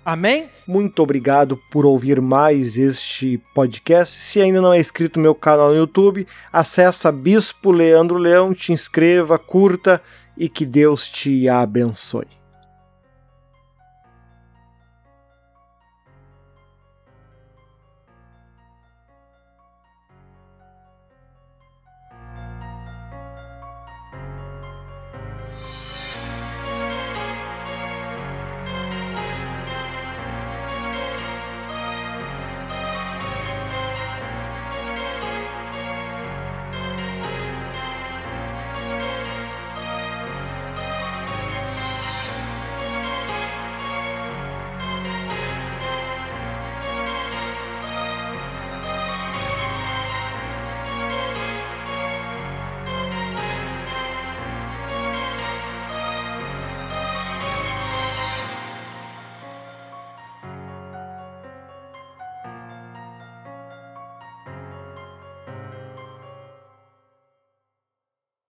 Amém? 0.04 0.50
Muito 0.66 1.02
obrigado 1.02 1.58
por 1.70 1.86
ouvir 1.86 2.20
mais 2.20 2.76
este 2.76 3.40
podcast. 3.54 4.14
Se 4.14 4.40
ainda 4.40 4.60
não 4.60 4.72
é 4.72 4.78
inscrito 4.78 5.18
no 5.18 5.22
meu 5.22 5.34
canal 5.34 5.70
no 5.70 5.76
YouTube, 5.76 6.26
acessa 6.52 7.10
Bispo 7.10 7.70
Leandro 7.70 8.18
Leão, 8.18 8.52
te 8.52 8.72
inscreva, 8.72 9.38
curta 9.38 10.02
e 10.36 10.46
que 10.48 10.66
Deus 10.66 11.08
te 11.08 11.48
abençoe. 11.48 12.43